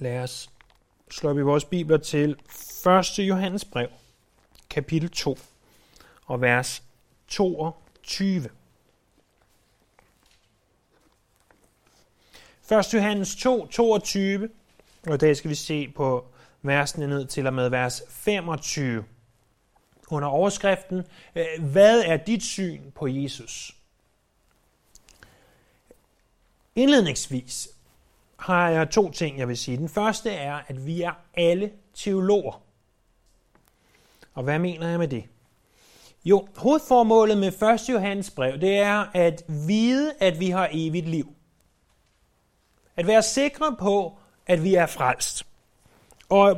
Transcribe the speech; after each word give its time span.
Lad 0.00 0.22
os 0.22 0.50
slå 1.10 1.30
op 1.30 1.38
i 1.38 1.42
vores 1.42 1.64
bibler 1.64 1.96
til 1.96 2.36
1. 3.18 3.18
Johannes 3.18 3.64
brev, 3.64 3.88
kapitel 4.70 5.10
2 5.10 5.38
og 6.26 6.40
vers 6.40 6.82
22. 7.28 8.50
1. 12.72 12.94
Johannes 12.94 13.36
2, 13.36 13.66
22, 13.66 14.48
og 15.06 15.20
der 15.20 15.34
skal 15.34 15.50
vi 15.50 15.54
se 15.54 15.88
på 15.88 16.26
versene 16.62 17.06
ned 17.06 17.26
til 17.26 17.46
og 17.46 17.54
med 17.54 17.68
vers 17.68 18.02
25. 18.08 19.04
Under 20.08 20.28
overskriften, 20.28 21.02
øh, 21.34 21.64
hvad 21.72 22.00
er 22.00 22.16
dit 22.16 22.42
syn 22.42 22.90
på 22.90 23.06
Jesus? 23.06 23.76
Indledningsvis 26.74 27.68
har 28.40 28.68
jeg 28.68 28.90
to 28.90 29.10
ting, 29.10 29.38
jeg 29.38 29.48
vil 29.48 29.56
sige. 29.56 29.76
Den 29.76 29.88
første 29.88 30.30
er, 30.30 30.58
at 30.68 30.86
vi 30.86 31.02
er 31.02 31.12
alle 31.34 31.70
teologer. 31.94 32.62
Og 34.34 34.42
hvad 34.42 34.58
mener 34.58 34.88
jeg 34.88 34.98
med 34.98 35.08
det? 35.08 35.24
Jo, 36.24 36.48
hovedformålet 36.56 37.38
med 37.38 37.62
1. 37.62 37.88
Johannes 37.88 38.30
brev, 38.30 38.60
det 38.60 38.78
er 38.78 39.06
at 39.14 39.44
vide, 39.66 40.12
at 40.20 40.40
vi 40.40 40.50
har 40.50 40.68
evigt 40.72 41.08
liv. 41.08 41.34
At 42.96 43.06
være 43.06 43.22
sikre 43.22 43.76
på, 43.78 44.18
at 44.46 44.64
vi 44.64 44.74
er 44.74 44.86
frelst. 44.86 45.46
Og 46.28 46.56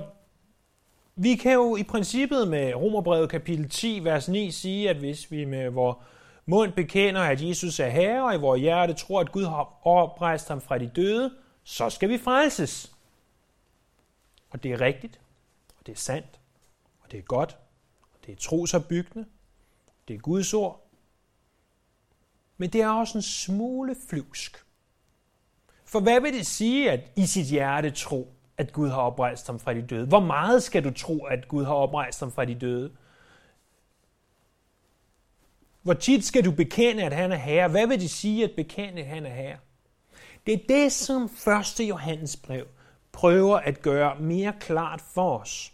vi 1.17 1.35
kan 1.35 1.53
jo 1.53 1.77
i 1.77 1.83
princippet 1.83 2.49
med 2.49 2.75
Romerbrevet 2.75 3.31
kapitel 3.31 3.69
10, 3.69 4.01
vers 4.05 4.29
9 4.29 4.51
sige, 4.51 4.91
at 4.91 4.97
hvis 4.97 5.31
vi 5.31 5.45
med 5.45 5.71
vores 5.71 5.97
mund 6.47 6.73
bekender, 6.73 7.21
at 7.21 7.43
Jesus 7.43 7.81
er 7.81 7.89
herre, 7.89 8.25
og 8.25 8.35
i 8.35 8.39
vores 8.39 8.61
hjerte 8.61 8.95
tror, 8.95 9.21
at 9.21 9.33
Gud 9.33 9.45
har 9.45 9.79
oprejst 9.85 10.49
ham 10.49 10.61
fra 10.61 10.79
de 10.79 10.91
døde, 10.97 11.31
så 11.65 11.91
skal 11.91 12.09
vi 12.09 12.19
frelses. 12.19 12.93
Og 14.51 14.63
det 14.63 14.73
er 14.73 14.81
rigtigt, 14.81 15.21
og 15.79 15.87
det 15.87 15.93
er 15.93 15.97
sandt, 15.97 16.41
og 17.01 17.11
det 17.11 17.19
er 17.19 17.23
godt, 17.23 17.59
og 18.13 18.27
det 18.27 18.33
er 18.33 18.37
trosopbyggende, 18.37 19.27
det 20.09 20.15
er 20.15 20.19
Guds 20.19 20.55
ord. 20.55 20.87
Men 22.57 22.71
det 22.71 22.81
er 22.81 22.89
også 22.89 23.19
en 23.19 23.23
smule 23.23 23.97
flyvsk. 24.09 24.65
For 25.85 26.01
hvad 26.01 26.21
vil 26.21 26.33
det 26.33 26.47
sige, 26.47 26.91
at 26.91 27.01
i 27.17 27.27
sit 27.27 27.47
hjerte 27.47 27.91
tro, 27.91 28.35
at 28.57 28.73
Gud 28.73 28.89
har 28.89 29.01
oprejst 29.01 29.47
ham 29.47 29.59
fra 29.59 29.75
de 29.75 29.83
døde? 29.83 30.07
Hvor 30.07 30.21
meget 30.21 30.63
skal 30.63 30.85
du 30.85 30.91
tro, 30.91 31.25
at 31.25 31.49
Gud 31.49 31.65
har 31.65 31.75
oprejst 31.75 32.21
ham 32.21 32.33
fra 32.33 32.45
de 32.45 32.55
døde? 32.55 32.93
Hvor 35.83 35.95
tit 35.95 36.25
skal 36.25 36.45
du 36.45 36.51
bekende, 36.51 37.03
at 37.03 37.13
han 37.13 37.33
er 37.33 37.37
herre? 37.37 37.69
Hvad 37.69 37.87
vil 37.87 38.01
det 38.01 38.11
sige, 38.11 38.45
at 38.45 38.51
bekende, 38.57 39.03
at 39.03 39.09
han 39.09 39.27
er 39.27 39.35
herre? 39.35 39.59
Det 40.47 40.55
er 40.55 40.67
det, 40.69 40.93
som 40.93 41.23
1. 41.81 41.89
Johannes 41.89 42.37
brev 42.37 42.67
prøver 43.13 43.57
at 43.57 43.83
gøre 43.83 44.21
mere 44.21 44.53
klart 44.61 45.01
for 45.01 45.39
os. 45.39 45.73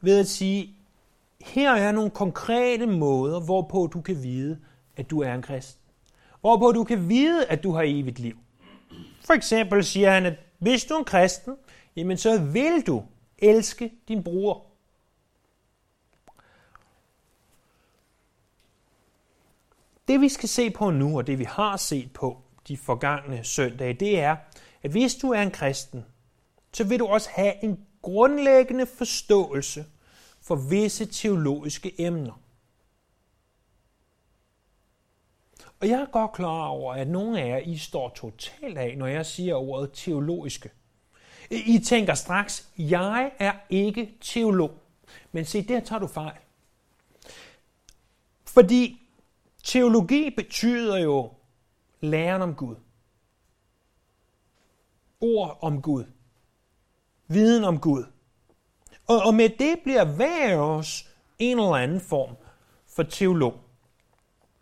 Ved 0.00 0.20
at 0.20 0.28
sige, 0.28 0.76
her 1.40 1.72
er 1.72 1.92
nogle 1.92 2.10
konkrete 2.10 2.86
måder, 2.86 3.40
hvorpå 3.40 3.90
du 3.92 4.00
kan 4.00 4.22
vide, 4.22 4.58
at 4.96 5.10
du 5.10 5.20
er 5.20 5.34
en 5.34 5.42
kristen. 5.42 5.80
Hvorpå 6.40 6.72
du 6.72 6.84
kan 6.84 7.08
vide, 7.08 7.46
at 7.46 7.62
du 7.62 7.72
har 7.72 7.82
evigt 7.86 8.18
liv. 8.18 8.36
For 9.24 9.34
eksempel 9.34 9.84
siger 9.84 10.10
han, 10.10 10.26
at 10.26 10.34
hvis 10.58 10.84
du 10.84 10.94
er 10.94 10.98
en 10.98 11.04
kristen, 11.04 11.56
jamen 11.96 12.16
så 12.16 12.40
vil 12.40 12.86
du 12.86 13.02
elske 13.38 13.92
din 14.08 14.24
bror. 14.24 14.66
Det 20.08 20.20
vi 20.20 20.28
skal 20.28 20.48
se 20.48 20.70
på 20.70 20.90
nu, 20.90 21.18
og 21.18 21.26
det 21.26 21.38
vi 21.38 21.44
har 21.44 21.76
set 21.76 22.12
på 22.12 22.43
de 22.68 22.76
forgangne 22.76 23.44
søndage, 23.44 23.92
det 23.92 24.20
er, 24.20 24.36
at 24.82 24.90
hvis 24.90 25.14
du 25.14 25.30
er 25.30 25.42
en 25.42 25.50
kristen, 25.50 26.04
så 26.72 26.84
vil 26.84 26.98
du 26.98 27.06
også 27.06 27.28
have 27.32 27.64
en 27.64 27.86
grundlæggende 28.02 28.86
forståelse 28.86 29.84
for 30.40 30.56
visse 30.56 31.06
teologiske 31.06 32.00
emner. 32.00 32.40
Og 35.80 35.88
jeg 35.88 36.00
er 36.00 36.06
godt 36.06 36.32
klar 36.32 36.66
over, 36.66 36.94
at 36.94 37.08
nogle 37.08 37.40
af 37.40 37.48
jer, 37.48 37.58
I 37.58 37.78
står 37.78 38.08
totalt 38.08 38.78
af, 38.78 38.98
når 38.98 39.06
jeg 39.06 39.26
siger 39.26 39.54
ordet 39.54 39.90
teologiske. 39.92 40.70
I 41.50 41.78
tænker 41.78 42.14
straks, 42.14 42.68
jeg 42.78 43.32
er 43.38 43.52
ikke 43.70 44.14
teolog. 44.20 44.70
Men 45.32 45.44
se, 45.44 45.62
der 45.62 45.80
tager 45.80 45.98
du 45.98 46.06
fejl. 46.06 46.38
Fordi 48.46 49.00
teologi 49.64 50.30
betyder 50.30 50.96
jo 50.96 51.30
læren 52.04 52.42
om 52.42 52.54
Gud. 52.54 52.76
Ord 55.20 55.58
om 55.60 55.82
Gud. 55.82 56.04
Viden 57.28 57.64
om 57.64 57.80
Gud. 57.80 58.04
Og, 59.06 59.22
og 59.22 59.34
med 59.34 59.48
det 59.48 59.74
bliver 59.84 60.04
hver 60.04 60.50
af 60.50 60.56
os 60.56 61.08
en 61.38 61.58
eller 61.58 61.74
anden 61.74 62.00
form 62.00 62.36
for 62.86 63.02
teolog. 63.02 63.60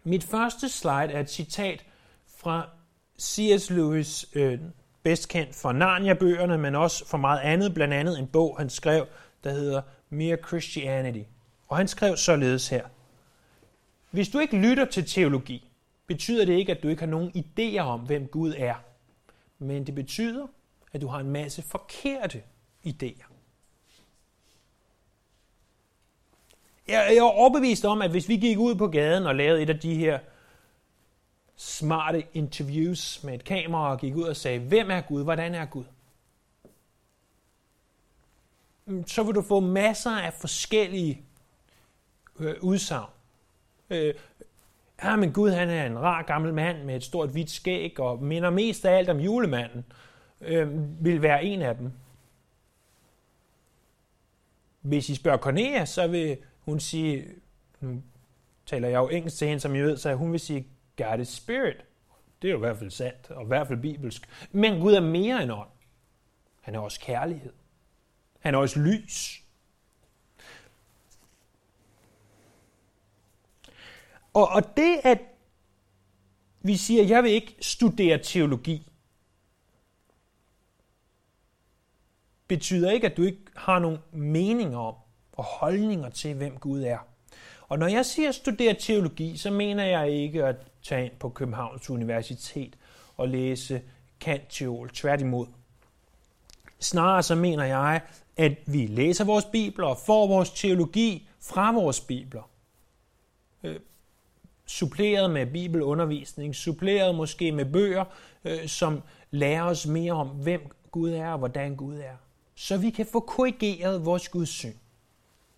Mit 0.05 0.25
første 0.25 0.69
slide 0.69 1.13
er 1.13 1.21
et 1.21 1.31
citat 1.31 1.85
fra 2.27 2.69
C.S. 3.21 3.71
Lewis, 3.71 4.27
øh, 4.35 4.61
bedst 5.03 5.29
kendt 5.29 5.55
for 5.55 5.73
Narnia-bøgerne, 5.73 6.59
men 6.59 6.75
også 6.75 7.07
for 7.07 7.19
meget 7.19 7.41
andet, 7.41 7.75
blandt 7.75 7.95
andet 7.95 8.19
en 8.19 8.27
bog, 8.27 8.57
han 8.59 8.71
skrev, 8.71 9.07
der 9.45 9.51
hedder 9.51 9.83
Mere 10.11 10.37
Christianity. 10.47 11.23
Og 11.69 11.77
han 11.77 11.89
skrev 11.89 12.17
således 12.17 12.69
her. 12.69 12.87
Hvis 14.11 14.29
du 14.29 14.39
ikke 14.39 14.57
lytter 14.57 14.85
til 14.85 15.07
teologi, 15.07 15.72
betyder 16.07 16.45
det 16.45 16.53
ikke, 16.53 16.73
at 16.73 16.83
du 16.83 16.89
ikke 16.89 17.03
har 17.03 17.11
nogen 17.11 17.33
idéer 17.37 17.81
om, 17.81 18.01
hvem 18.01 18.27
Gud 18.27 18.55
er. 18.57 18.75
Men 19.59 19.87
det 19.87 19.95
betyder, 19.95 20.47
at 20.93 21.01
du 21.01 21.07
har 21.07 21.19
en 21.19 21.31
masse 21.31 21.63
forkerte 21.63 22.43
idéer. 22.87 23.33
Jeg 26.89 27.17
er 27.17 27.23
overbevist 27.23 27.85
om, 27.85 28.03
at 28.03 28.11
hvis 28.11 28.29
vi 28.29 28.37
gik 28.37 28.59
ud 28.59 28.75
på 28.75 28.89
gaden 28.89 29.27
og 29.27 29.35
lavede 29.35 29.63
et 29.63 29.71
af 29.71 29.81
de 29.81 29.95
her 29.95 30.19
smarte 31.57 32.27
interviews 32.35 33.25
med 33.25 33.35
et 33.35 33.45
kamera 33.45 33.91
og 33.91 34.01
gik 34.01 34.17
ud 34.17 34.23
og 34.23 34.37
sagde, 34.37 34.59
hvem 34.59 34.91
er 34.91 35.01
Gud, 35.01 35.23
hvordan 35.23 35.55
er 35.55 35.67
Gud? 35.67 35.85
Mm, 38.87 39.07
så 39.07 39.23
vil 39.23 39.35
du 39.35 39.43
få 39.43 39.61
masser 39.61 40.11
af 40.11 40.35
forskellige 40.35 41.23
øh, 42.39 42.55
udsagn. 42.61 43.11
Øh, 43.91 44.15
ja, 45.05 45.17
men 45.17 45.33
Gud 45.33 45.51
han 45.51 45.69
er 45.69 45.87
en 45.87 45.99
rar 45.99 46.23
gammel 46.23 46.55
mand 46.55 46.85
med 46.85 46.97
et 46.97 47.05
stort 47.05 47.31
hvidt 47.31 47.51
skæg 47.51 48.01
og 48.01 48.23
minder 48.23 48.51
mest 48.51 48.85
af 48.85 48.99
alt 48.99 49.09
om 49.09 49.21
julemanden, 49.21 49.85
øh, 50.41 50.69
vil 51.05 51.23
være 51.23 51.45
en 51.45 51.63
af 51.63 51.77
dem. 51.77 51.93
Hvis 54.81 55.09
I 55.09 55.15
spørger 55.15 55.39
Cornelia, 55.39 55.85
så 55.85 56.07
vil 56.07 56.37
hun 56.61 56.81
sige, 56.81 57.25
nu 57.81 58.03
taler 58.67 58.89
jeg 58.89 58.99
jo 58.99 59.09
engelsk 59.09 59.39
til 59.39 59.49
hende, 59.49 59.61
som 59.61 59.75
I 59.75 59.81
ved, 59.81 59.97
så 59.97 60.15
hun 60.15 60.33
vil 60.33 60.41
sige, 60.41 60.67
God 60.97 61.19
is 61.19 61.29
spirit. 61.29 61.77
Det 62.43 62.49
er 62.49 62.53
jo 62.53 62.59
i 62.59 62.61
hvert 62.61 62.79
fald 62.79 62.91
sandt, 62.91 63.31
og 63.31 63.43
i 63.43 63.47
hvert 63.47 63.69
fald 63.69 63.79
bibelsk. 63.79 64.49
Men 64.53 64.81
Gud 64.81 64.93
er 64.93 65.01
mere 65.01 65.43
end 65.43 65.53
ånd. 65.53 65.69
Han 66.61 66.75
er 66.75 66.79
også 66.79 67.01
kærlighed. 67.01 67.53
Han 68.41 68.55
er 68.55 68.59
også 68.59 68.81
lys. 68.81 69.42
Og, 74.35 74.49
og 74.49 74.77
det, 74.77 75.01
at 75.05 75.19
vi 76.61 76.77
siger, 76.77 77.03
at 77.03 77.11
jeg 77.11 77.23
vil 77.23 77.31
ikke 77.31 77.57
studere 77.61 78.19
teologi, 78.19 78.93
betyder 82.49 82.91
ikke, 82.91 83.07
at 83.07 83.17
du 83.17 83.23
ikke 83.23 83.43
har 83.57 83.79
nogen 83.79 83.99
meninger 84.13 84.79
om 84.79 84.95
og 85.33 85.45
holdninger 85.45 86.11
til, 86.11 86.35
hvem 86.35 86.59
Gud 86.59 86.83
er. 86.83 86.99
Og 87.69 87.79
når 87.79 87.87
jeg 87.87 88.07
siger 88.07 88.33
studere 88.33 88.75
teologi, 88.75 89.37
så 89.37 89.51
mener 89.51 89.85
jeg 89.85 90.11
ikke 90.11 90.45
at 90.45 90.57
tage 90.83 91.05
ind 91.05 91.13
på 91.19 91.29
Københavns 91.29 91.91
Universitet 91.91 92.79
og 93.17 93.29
læse 93.29 93.83
kant-teol. 94.21 94.89
Tværtimod. 94.89 95.47
Snarere 96.81 97.23
så 97.23 97.35
mener 97.35 97.65
jeg, 97.65 98.01
at 98.37 98.53
vi 98.67 98.87
læser 98.87 99.25
vores 99.25 99.45
bibler 99.45 99.87
og 99.87 99.99
får 99.99 100.27
vores 100.27 100.51
teologi 100.51 101.29
fra 101.41 101.73
vores 101.73 102.01
bibler. 102.01 102.51
Øh, 103.63 103.81
Suppleret 104.73 105.31
med 105.31 105.47
bibelundervisning, 105.47 106.55
suppleret 106.55 107.15
måske 107.15 107.53
med 107.53 107.65
bøger, 107.65 108.05
øh, 108.45 108.69
som 108.69 109.03
lærer 109.31 109.63
os 109.63 109.87
mere 109.87 110.13
om, 110.13 110.29
hvem 110.29 110.61
Gud 110.91 111.11
er 111.11 111.29
og 111.29 111.39
hvordan 111.39 111.77
Gud 111.77 111.97
er. 111.97 112.17
Så 112.55 112.77
vi 112.77 112.91
kan 112.91 113.07
få 113.07 113.21
korrigeret 113.21 114.05
vores 114.05 114.29
Guds 114.29 114.49
syn, 114.49 114.73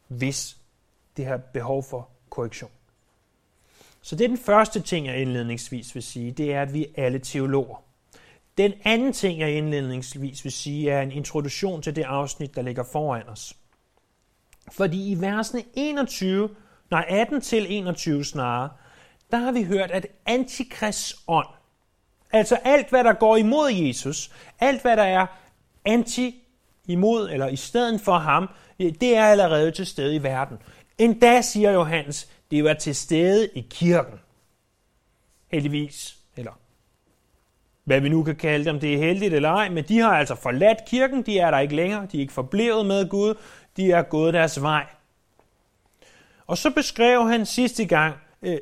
hvis 0.08 0.56
det 1.16 1.26
har 1.26 1.36
behov 1.36 1.82
for 1.82 2.08
korrektion. 2.30 2.70
Så 4.02 4.16
det 4.16 4.24
er 4.24 4.28
den 4.28 4.38
første 4.38 4.80
ting, 4.80 5.06
jeg 5.06 5.20
indledningsvis 5.20 5.94
vil 5.94 6.02
sige, 6.02 6.32
det 6.32 6.52
er, 6.52 6.62
at 6.62 6.72
vi 6.72 6.84
er 6.84 7.04
alle 7.04 7.18
teologer. 7.18 7.82
Den 8.58 8.72
anden 8.84 9.12
ting, 9.12 9.40
jeg 9.40 9.50
indledningsvis 9.50 10.44
vil 10.44 10.52
sige, 10.52 10.90
er 10.90 11.02
en 11.02 11.12
introduktion 11.12 11.82
til 11.82 11.96
det 11.96 12.02
afsnit, 12.02 12.54
der 12.54 12.62
ligger 12.62 12.82
foran 12.82 13.28
os. 13.28 13.56
Fordi 14.72 15.10
i 15.12 15.20
versene 15.20 15.62
21, 15.74 16.48
nej 16.90 17.04
18 17.08 17.40
til 17.40 17.66
21 17.68 18.24
snarere, 18.24 18.70
der 19.34 19.40
har 19.40 19.52
vi 19.52 19.62
hørt, 19.62 19.90
at 19.90 20.06
antikrists 20.26 21.16
ånd, 21.28 21.46
altså 22.32 22.58
alt 22.64 22.90
hvad 22.90 23.04
der 23.04 23.12
går 23.12 23.36
imod 23.36 23.70
Jesus, 23.70 24.30
alt 24.60 24.82
hvad 24.82 24.96
der 24.96 25.02
er 25.02 25.26
anti 25.84 26.42
imod, 26.86 27.30
eller 27.30 27.48
i 27.48 27.56
stedet 27.56 28.00
for 28.00 28.18
ham, 28.18 28.48
det 28.78 29.16
er 29.16 29.24
allerede 29.24 29.70
til 29.70 29.86
stede 29.86 30.14
i 30.14 30.22
verden. 30.22 30.58
Endda, 30.98 31.42
siger 31.42 31.70
Johannes, 31.70 32.30
det 32.50 32.64
var 32.64 32.74
til 32.74 32.94
stede 32.94 33.48
i 33.54 33.66
kirken. 33.70 34.20
Heldigvis, 35.52 36.16
eller 36.36 36.52
hvad 37.84 38.00
vi 38.00 38.08
nu 38.08 38.22
kan 38.22 38.36
kalde 38.36 38.64
dem, 38.64 38.80
det 38.80 38.94
er 38.94 38.98
heldigt 38.98 39.34
eller 39.34 39.50
ej, 39.50 39.68
men 39.68 39.84
de 39.84 39.98
har 39.98 40.16
altså 40.16 40.34
forladt 40.34 40.84
kirken, 40.86 41.22
de 41.22 41.38
er 41.38 41.50
der 41.50 41.58
ikke 41.58 41.76
længere, 41.76 42.06
de 42.12 42.16
er 42.16 42.20
ikke 42.20 42.32
forblevet 42.32 42.86
med 42.86 43.08
Gud, 43.08 43.34
de 43.76 43.92
er 43.92 44.02
gået 44.02 44.34
deres 44.34 44.62
vej. 44.62 44.86
Og 46.46 46.58
så 46.58 46.70
beskrev 46.70 47.28
han 47.28 47.46
sidste 47.46 47.84
gang, 47.84 48.14
øh, 48.42 48.58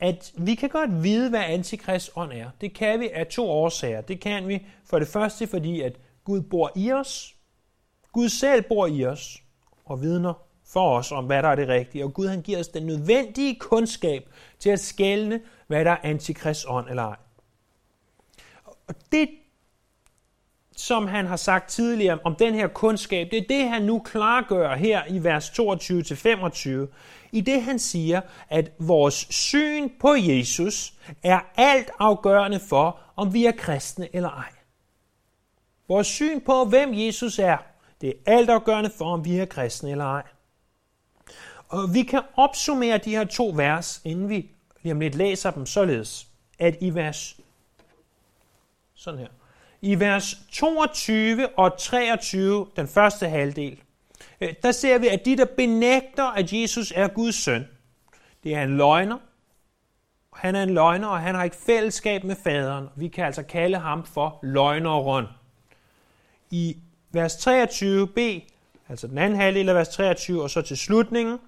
at 0.00 0.32
vi 0.38 0.54
kan 0.54 0.68
godt 0.68 1.02
vide, 1.02 1.30
hvad 1.30 1.40
antikrist 1.40 2.10
ånd 2.16 2.32
er. 2.32 2.50
Det 2.60 2.74
kan 2.74 3.00
vi 3.00 3.08
af 3.08 3.26
to 3.26 3.50
årsager. 3.50 4.00
Det 4.00 4.20
kan 4.20 4.48
vi 4.48 4.66
for 4.84 4.98
det 4.98 5.08
første, 5.08 5.46
fordi 5.46 5.80
at 5.80 5.96
Gud 6.24 6.40
bor 6.40 6.72
i 6.76 6.92
os. 6.92 7.34
Gud 8.12 8.28
selv 8.28 8.62
bor 8.62 8.86
i 8.86 9.04
os 9.04 9.42
og 9.84 10.02
vidner 10.02 10.34
for 10.66 10.96
os 10.98 11.12
om, 11.12 11.26
hvad 11.26 11.42
der 11.42 11.48
er 11.48 11.54
det 11.54 11.68
rigtige. 11.68 12.04
Og 12.04 12.14
Gud 12.14 12.26
han 12.28 12.42
giver 12.42 12.58
os 12.58 12.68
den 12.68 12.86
nødvendige 12.86 13.54
kundskab 13.58 14.28
til 14.58 14.70
at 14.70 14.80
skælne, 14.80 15.40
hvad 15.66 15.84
der 15.84 15.90
er 15.90 15.98
antikrist 16.02 16.64
ånd 16.68 16.88
eller 16.88 17.02
ej. 17.02 17.16
Og 18.88 18.94
det, 19.12 19.28
som 20.80 21.06
han 21.06 21.26
har 21.26 21.36
sagt 21.36 21.70
tidligere 21.70 22.18
om 22.24 22.34
den 22.34 22.54
her 22.54 22.68
kundskab, 22.68 23.30
det 23.30 23.38
er 23.38 23.44
det, 23.48 23.68
han 23.68 23.82
nu 23.82 23.98
klargør 23.98 24.74
her 24.74 25.02
i 25.08 25.24
vers 25.24 25.50
22-25, 25.50 26.70
i 27.32 27.40
det 27.40 27.62
han 27.62 27.78
siger, 27.78 28.20
at 28.48 28.72
vores 28.78 29.26
syn 29.30 29.88
på 30.00 30.14
Jesus 30.14 30.94
er 31.22 31.40
alt 31.56 31.90
afgørende 31.98 32.60
for, 32.68 33.00
om 33.16 33.34
vi 33.34 33.46
er 33.46 33.52
kristne 33.52 34.08
eller 34.12 34.30
ej. 34.30 34.52
Vores 35.88 36.06
syn 36.06 36.40
på, 36.40 36.64
hvem 36.64 36.90
Jesus 36.94 37.38
er, 37.38 37.56
det 38.00 38.08
er 38.08 38.32
alt 38.32 38.50
afgørende 38.50 38.90
for, 38.98 39.04
om 39.04 39.24
vi 39.24 39.36
er 39.36 39.44
kristne 39.44 39.90
eller 39.90 40.04
ej. 40.04 40.22
Og 41.68 41.94
vi 41.94 42.02
kan 42.02 42.22
opsummere 42.36 42.98
de 42.98 43.10
her 43.10 43.24
to 43.24 43.52
vers, 43.56 44.00
inden 44.04 44.28
vi 44.28 44.50
lige 44.82 44.92
om 44.92 45.00
lidt 45.00 45.14
læser 45.14 45.50
dem 45.50 45.66
således, 45.66 46.26
at 46.58 46.76
i 46.80 46.94
vers 46.94 47.36
sådan 48.94 49.20
her. 49.20 49.28
I 49.82 50.00
vers 50.00 50.34
22 50.52 51.48
og 51.58 51.78
23, 51.78 52.66
den 52.76 52.88
første 52.88 53.28
halvdel, 53.28 53.80
øh, 54.40 54.54
der 54.62 54.72
ser 54.72 54.98
vi, 54.98 55.08
at 55.08 55.24
de, 55.24 55.36
der 55.36 55.44
benægter, 55.44 56.24
at 56.24 56.52
Jesus 56.52 56.92
er 56.96 57.08
Guds 57.08 57.34
søn, 57.34 57.68
det 58.44 58.54
er 58.54 58.62
en 58.62 58.76
løgner. 58.76 59.18
Han 60.32 60.54
er 60.54 60.62
en 60.62 60.74
løgner, 60.74 61.08
og 61.08 61.20
han 61.20 61.34
har 61.34 61.44
ikke 61.44 61.56
fællesskab 61.56 62.24
med 62.24 62.36
faderen. 62.44 62.88
Vi 62.96 63.08
kan 63.08 63.24
altså 63.24 63.42
kalde 63.42 63.78
ham 63.78 64.04
for 64.04 64.38
løgneren. 64.42 65.26
I 66.50 66.76
vers 67.10 67.34
23b, 67.34 68.20
altså 68.88 69.06
den 69.06 69.18
anden 69.18 69.40
halvdel 69.40 69.68
af 69.68 69.74
vers 69.74 69.88
23, 69.88 70.42
og 70.42 70.50
så 70.50 70.62
til 70.62 70.76
slutningen, 70.76 71.38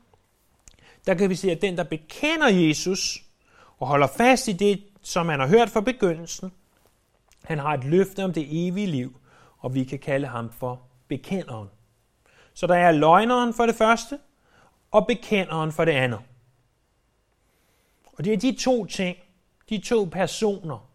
der 1.07 1.15
kan 1.15 1.31
vi 1.31 1.35
se, 1.35 1.51
at 1.51 1.63
den, 1.63 1.77
der 1.77 1.85
bekender 1.85 2.49
Jesus 2.49 3.23
og 3.79 3.87
holder 3.87 4.07
fast 4.07 4.49
i 4.49 4.53
det, 4.53 4.85
som 5.03 5.29
han 5.29 5.41
har 5.41 5.47
hørt 5.47 5.71
fra 5.71 5.81
begyndelsen, 5.81 6.53
han 7.45 7.59
har 7.59 7.75
et 7.75 7.85
løfte 7.85 8.25
om 8.25 8.33
det 8.33 8.69
evige 8.69 8.87
liv, 8.87 9.21
og 9.59 9.75
vi 9.75 9.85
kan 9.85 9.99
kalde 9.99 10.27
ham 10.27 10.53
for 10.53 10.83
bekenderen. 11.09 11.69
Så 12.55 12.67
der 12.67 12.75
er 12.75 12.93
løgneren 12.93 13.55
for 13.55 13.67
det 13.67 13.75
første, 13.75 14.19
og 14.91 15.07
bekenderen 15.07 15.73
for 15.73 15.85
det 15.85 15.93
andet. 15.93 16.21
Og 18.05 18.25
det 18.25 18.33
er 18.33 18.37
de 18.37 18.57
to 18.57 18.85
ting, 18.85 19.17
de 19.69 19.81
to 19.81 20.05
personer, 20.05 20.91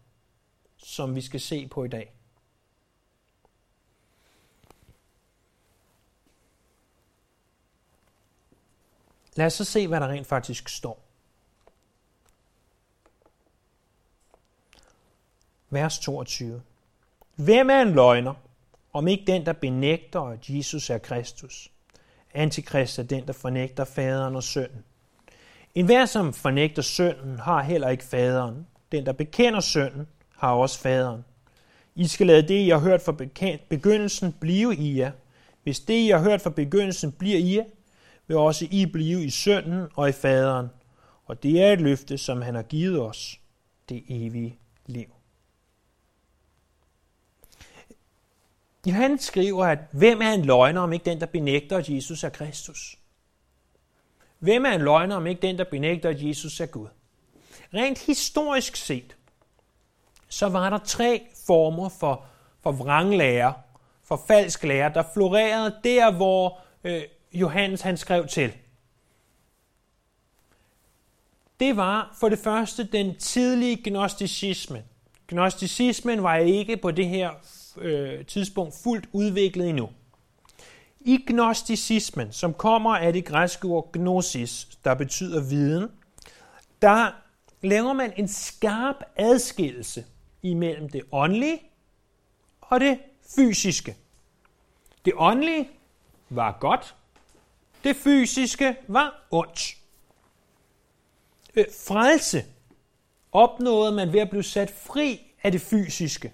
som 0.76 1.14
vi 1.14 1.20
skal 1.20 1.40
se 1.40 1.66
på 1.66 1.84
i 1.84 1.88
dag. 1.88 2.12
Lad 9.34 9.46
os 9.46 9.52
så 9.52 9.64
se, 9.64 9.86
hvad 9.86 10.00
der 10.00 10.08
rent 10.08 10.26
faktisk 10.26 10.68
står. 10.68 11.07
Vers 15.70 15.98
22. 15.98 16.62
Hvem 17.34 17.70
er 17.70 17.82
en 17.82 17.92
løgner, 17.92 18.34
om 18.92 19.08
ikke 19.08 19.24
den, 19.26 19.46
der 19.46 19.52
benægter, 19.52 20.20
at 20.20 20.48
Jesus 20.48 20.90
er 20.90 20.98
Kristus? 20.98 21.70
Antikrist 22.34 22.98
er 22.98 23.02
den, 23.02 23.26
der 23.26 23.32
fornægter 23.32 23.84
faderen 23.84 24.36
og 24.36 24.42
sønnen. 24.42 24.84
En 25.74 25.86
hver, 25.86 26.06
som 26.06 26.32
fornægter 26.32 26.82
sønnen, 26.82 27.38
har 27.38 27.62
heller 27.62 27.88
ikke 27.88 28.04
faderen. 28.04 28.66
Den, 28.92 29.06
der 29.06 29.12
bekender 29.12 29.60
sønnen, 29.60 30.06
har 30.36 30.52
også 30.52 30.78
faderen. 30.78 31.24
I 31.94 32.06
skal 32.06 32.26
lade 32.26 32.48
det, 32.48 32.60
I 32.60 32.68
har 32.68 32.78
hørt 32.78 33.02
fra 33.02 33.12
begyndelsen, 33.68 34.32
blive 34.40 34.76
i 34.76 34.98
jer. 34.98 35.12
Hvis 35.62 35.80
det, 35.80 35.94
I 35.94 36.08
har 36.08 36.20
hørt 36.20 36.40
fra 36.40 36.50
begyndelsen, 36.50 37.12
bliver 37.12 37.38
i 37.38 37.56
jer, 37.56 37.64
vil 38.26 38.36
også 38.36 38.66
I 38.70 38.86
blive 38.86 39.24
i 39.24 39.30
sønnen 39.30 39.86
og 39.94 40.08
i 40.08 40.12
faderen. 40.12 40.68
Og 41.26 41.42
det 41.42 41.62
er 41.62 41.72
et 41.72 41.80
løfte, 41.80 42.18
som 42.18 42.42
han 42.42 42.54
har 42.54 42.62
givet 42.62 43.00
os, 43.00 43.40
det 43.88 44.04
evige 44.08 44.58
liv. 44.86 45.17
Johannes 48.88 49.24
skriver, 49.24 49.66
at 49.66 49.78
hvem 49.92 50.22
er 50.22 50.32
en 50.32 50.44
løgner, 50.44 50.80
om 50.80 50.92
ikke 50.92 51.04
den, 51.04 51.20
der 51.20 51.26
benægter, 51.26 51.76
at 51.76 51.88
Jesus 51.88 52.24
er 52.24 52.28
Kristus? 52.28 52.98
Hvem 54.38 54.66
er 54.66 54.70
en 54.70 54.80
løgner, 54.80 55.16
om 55.16 55.26
ikke 55.26 55.42
den, 55.42 55.58
der 55.58 55.64
benægter, 55.64 56.08
at 56.08 56.22
Jesus 56.22 56.60
er 56.60 56.66
Gud? 56.66 56.88
Rent 57.74 58.06
historisk 58.06 58.76
set, 58.76 59.16
så 60.28 60.48
var 60.48 60.70
der 60.70 60.78
tre 60.78 61.26
former 61.46 61.88
for, 61.88 62.24
for 62.62 62.72
vranglærer, 62.72 63.52
for 64.02 64.24
falsk 64.26 64.64
lærer, 64.64 64.88
der 64.88 65.02
florerede 65.14 65.76
der, 65.84 66.12
hvor 66.12 66.60
øh, 66.84 67.02
Johannes 67.32 67.80
han 67.80 67.96
skrev 67.96 68.26
til. 68.26 68.52
Det 71.60 71.76
var 71.76 72.16
for 72.20 72.28
det 72.28 72.38
første 72.38 72.84
den 72.84 73.16
tidlige 73.18 73.90
gnosticisme. 73.90 74.84
Gnosticismen 75.28 76.22
var 76.22 76.36
ikke 76.36 76.76
på 76.76 76.90
det 76.90 77.08
her 77.08 77.30
øh, 77.80 78.26
tidspunkt 78.26 78.74
fuldt 78.82 79.08
udviklet 79.12 79.68
endnu. 79.68 79.90
I 81.00 81.24
gnosticismen, 81.26 82.32
som 82.32 82.54
kommer 82.54 82.96
af 82.96 83.12
det 83.12 83.24
græske 83.24 83.68
ord 83.68 83.92
gnosis, 83.92 84.68
der 84.84 84.94
betyder 84.94 85.48
viden, 85.48 85.88
der 86.82 87.10
laver 87.62 87.92
man 87.92 88.12
en 88.16 88.28
skarp 88.28 88.96
adskillelse 89.16 90.04
imellem 90.42 90.88
det 90.88 91.02
åndelige 91.12 91.60
og 92.60 92.80
det 92.80 92.98
fysiske. 93.36 93.96
Det 95.04 95.12
åndelige 95.16 95.68
var 96.28 96.56
godt, 96.60 96.94
det 97.84 97.96
fysiske 97.96 98.76
var 98.88 99.26
ondt. 99.30 99.76
Øh, 101.54 101.64
frelse 101.86 102.44
opnåede 103.32 103.92
man 103.92 104.12
ved 104.12 104.20
at 104.20 104.30
blive 104.30 104.42
sat 104.42 104.70
fri 104.70 105.20
af 105.42 105.52
det 105.52 105.60
fysiske. 105.60 106.32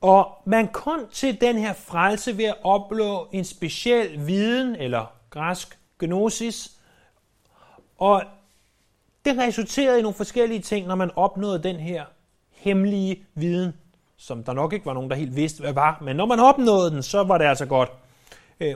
Og 0.00 0.42
man 0.44 0.68
kom 0.68 1.08
til 1.12 1.40
den 1.40 1.58
her 1.58 1.72
frelse 1.72 2.38
ved 2.38 2.44
at 2.44 2.56
opnå 2.62 3.28
en 3.32 3.44
speciel 3.44 4.26
viden, 4.26 4.76
eller 4.76 5.06
græsk 5.30 5.78
gnosis, 5.98 6.70
og 7.98 8.22
det 9.24 9.38
resulterede 9.38 9.98
i 9.98 10.02
nogle 10.02 10.16
forskellige 10.16 10.60
ting, 10.60 10.86
når 10.86 10.94
man 10.94 11.10
opnåede 11.16 11.62
den 11.62 11.76
her 11.76 12.04
hemmelige 12.50 13.26
viden, 13.34 13.72
som 14.16 14.44
der 14.44 14.52
nok 14.52 14.72
ikke 14.72 14.86
var 14.86 14.94
nogen, 14.94 15.10
der 15.10 15.16
helt 15.16 15.36
vidste, 15.36 15.60
hvad 15.60 15.72
var. 15.72 15.98
Men 16.02 16.16
når 16.16 16.26
man 16.26 16.40
opnåede 16.40 16.90
den, 16.90 17.02
så 17.02 17.22
var 17.22 17.38
det 17.38 17.44
altså 17.44 17.66
godt. 17.66 17.90
Øh, 18.60 18.74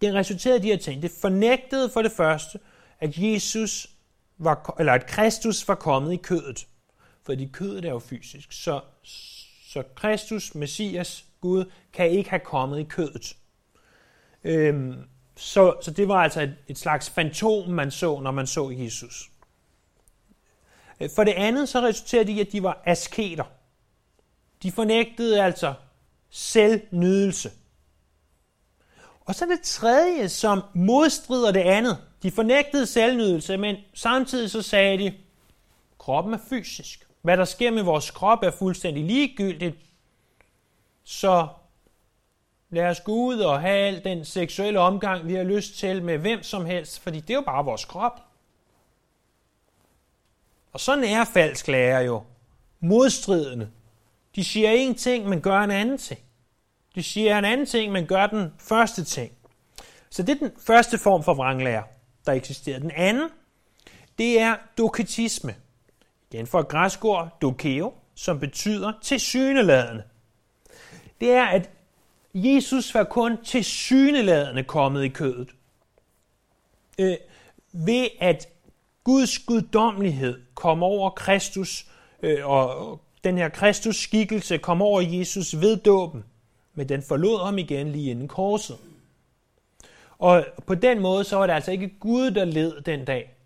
det 0.00 0.14
resulterede 0.14 0.58
i 0.58 0.62
de 0.62 0.66
her 0.66 0.76
ting. 0.76 1.02
Det 1.02 1.10
fornægtede 1.20 1.90
for 1.90 2.02
det 2.02 2.12
første, 2.12 2.58
at 3.00 3.18
Jesus 3.18 3.90
var, 4.38 4.74
eller 4.78 4.92
at 4.92 5.06
Kristus 5.06 5.68
var 5.68 5.74
kommet 5.74 6.12
i 6.12 6.16
kødet. 6.16 6.66
Fordi 7.26 7.46
kødet 7.52 7.84
er 7.84 7.90
jo 7.90 7.98
fysisk. 7.98 8.52
Så, 8.52 8.80
så 9.68 9.82
Kristus, 9.94 10.54
Messias, 10.54 11.24
Gud, 11.40 11.64
kan 11.92 12.10
ikke 12.10 12.30
have 12.30 12.40
kommet 12.40 12.80
i 12.80 12.82
kødet. 12.82 13.36
Øhm, 14.44 14.94
så, 15.36 15.76
så 15.82 15.90
det 15.90 16.08
var 16.08 16.22
altså 16.22 16.40
et, 16.40 16.56
et 16.68 16.78
slags 16.78 17.10
fantom, 17.10 17.70
man 17.70 17.90
så, 17.90 18.20
når 18.20 18.30
man 18.30 18.46
så 18.46 18.70
Jesus. 18.70 19.30
Øh, 21.00 21.10
for 21.14 21.24
det 21.24 21.32
andet, 21.32 21.68
så 21.68 21.80
resulterede 21.80 22.26
det 22.26 22.32
i, 22.32 22.40
at 22.40 22.52
de 22.52 22.62
var 22.62 22.82
asketer. 22.84 23.44
De 24.62 24.72
fornægtede 24.72 25.42
altså 25.42 25.74
selvnydelse. 26.30 27.50
Og 29.20 29.34
så 29.34 29.46
det 29.46 29.60
tredje, 29.62 30.28
som 30.28 30.62
modstrider 30.74 31.52
det 31.52 31.60
andet. 31.60 31.98
De 32.22 32.30
fornægtede 32.30 32.86
selvnydelse, 32.86 33.56
men 33.56 33.76
samtidig 33.94 34.50
så 34.50 34.62
sagde 34.62 34.98
de, 34.98 35.14
kroppen 35.98 36.34
er 36.34 36.38
fysisk. 36.48 37.07
Hvad 37.28 37.36
der 37.36 37.44
sker 37.44 37.70
med 37.70 37.82
vores 37.82 38.10
krop 38.10 38.42
er 38.42 38.50
fuldstændig 38.50 39.04
ligegyldigt. 39.04 39.76
Så 41.04 41.48
lad 42.70 42.84
os 42.84 43.00
gå 43.00 43.12
ud 43.12 43.38
og 43.38 43.60
have 43.60 43.78
al 43.78 44.04
den 44.04 44.24
seksuelle 44.24 44.80
omgang, 44.80 45.26
vi 45.28 45.34
har 45.34 45.42
lyst 45.42 45.78
til 45.78 46.02
med 46.02 46.18
hvem 46.18 46.42
som 46.42 46.66
helst, 46.66 47.00
fordi 47.00 47.20
det 47.20 47.30
er 47.30 47.34
jo 47.34 47.40
bare 47.40 47.64
vores 47.64 47.84
krop. 47.84 48.20
Og 50.72 50.80
sådan 50.80 51.04
er 51.04 51.24
falsk 51.24 51.68
lærer 51.68 52.00
jo 52.00 52.22
modstridende 52.80 53.70
De 54.36 54.44
siger 54.44 54.70
en 54.70 54.94
ting, 54.94 55.28
men 55.28 55.40
gør 55.40 55.60
en 55.60 55.70
anden 55.70 55.98
ting. 55.98 56.20
De 56.94 57.02
siger 57.02 57.38
en 57.38 57.44
anden 57.44 57.66
ting, 57.66 57.92
men 57.92 58.06
gør 58.06 58.26
den 58.26 58.54
første 58.58 59.04
ting. 59.04 59.32
Så 60.10 60.22
det 60.22 60.34
er 60.34 60.48
den 60.48 60.52
første 60.60 60.98
form 60.98 61.22
for 61.22 61.34
vranglære, 61.34 61.84
der 62.26 62.32
eksisterer. 62.32 62.78
Den 62.78 62.90
anden, 62.90 63.30
det 64.18 64.40
er 64.40 64.56
doketisme. 64.78 65.54
Den 66.32 66.46
for 66.46 66.62
græsk 66.62 67.04
ord, 67.04 67.38
dokeo, 67.42 67.94
som 68.14 68.40
betyder 68.40 68.92
tilsyneladende. 69.02 70.02
Det 71.20 71.30
er, 71.30 71.44
at 71.44 71.70
Jesus 72.34 72.94
var 72.94 73.04
kun 73.04 73.44
tilsyneladende 73.44 74.64
kommet 74.64 75.04
i 75.04 75.08
kødet. 75.08 75.48
Øh, 76.98 77.16
ved 77.72 78.08
at 78.20 78.48
Guds 79.04 79.38
guddommelighed 79.38 80.40
kom 80.54 80.82
over 80.82 81.10
Kristus, 81.10 81.86
øh, 82.22 82.46
og 82.46 83.00
den 83.24 83.38
her 83.38 83.48
Kristus 83.48 83.96
skikkelse 83.96 84.58
kom 84.58 84.82
over 84.82 85.00
Jesus 85.00 85.60
ved 85.60 85.76
dåben, 85.76 86.24
men 86.74 86.88
den 86.88 87.02
forlod 87.02 87.44
ham 87.44 87.58
igen 87.58 87.92
lige 87.92 88.10
inden 88.10 88.28
korset. 88.28 88.76
Og 90.18 90.46
på 90.66 90.74
den 90.74 91.00
måde, 91.00 91.24
så 91.24 91.36
var 91.36 91.46
det 91.46 91.54
altså 91.54 91.70
ikke 91.70 91.98
Gud, 92.00 92.30
der 92.30 92.44
led 92.44 92.80
den 92.80 93.04
dag 93.04 93.37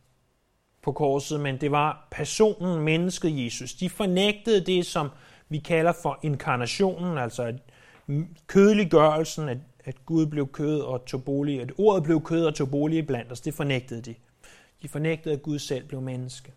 på 0.82 0.92
korset, 0.92 1.40
men 1.40 1.60
det 1.60 1.70
var 1.70 2.08
personen, 2.10 2.84
mennesket 2.84 3.44
Jesus. 3.44 3.74
De 3.74 3.90
fornægtede 3.90 4.66
det, 4.66 4.86
som 4.86 5.08
vi 5.48 5.58
kalder 5.58 5.92
for 6.02 6.18
inkarnationen, 6.22 7.18
altså 7.18 7.42
at 7.42 7.54
kødeliggørelsen, 8.46 9.48
at, 9.48 9.58
at 9.84 10.06
Gud 10.06 10.26
blev 10.26 10.48
kød 10.52 10.80
og 10.80 11.04
tog 11.04 11.24
bolig, 11.24 11.60
at 11.60 11.72
ordet 11.78 12.02
blev 12.02 12.22
kød 12.22 12.44
og 12.44 12.54
tog 12.54 12.70
bolig 12.70 13.06
blandt 13.06 13.32
os, 13.32 13.40
det 13.40 13.54
fornægtede 13.54 14.00
de. 14.00 14.14
De 14.82 14.88
fornægtede, 14.88 15.34
at 15.34 15.42
Gud 15.42 15.58
selv 15.58 15.86
blev 15.86 16.00
menneske. 16.00 16.52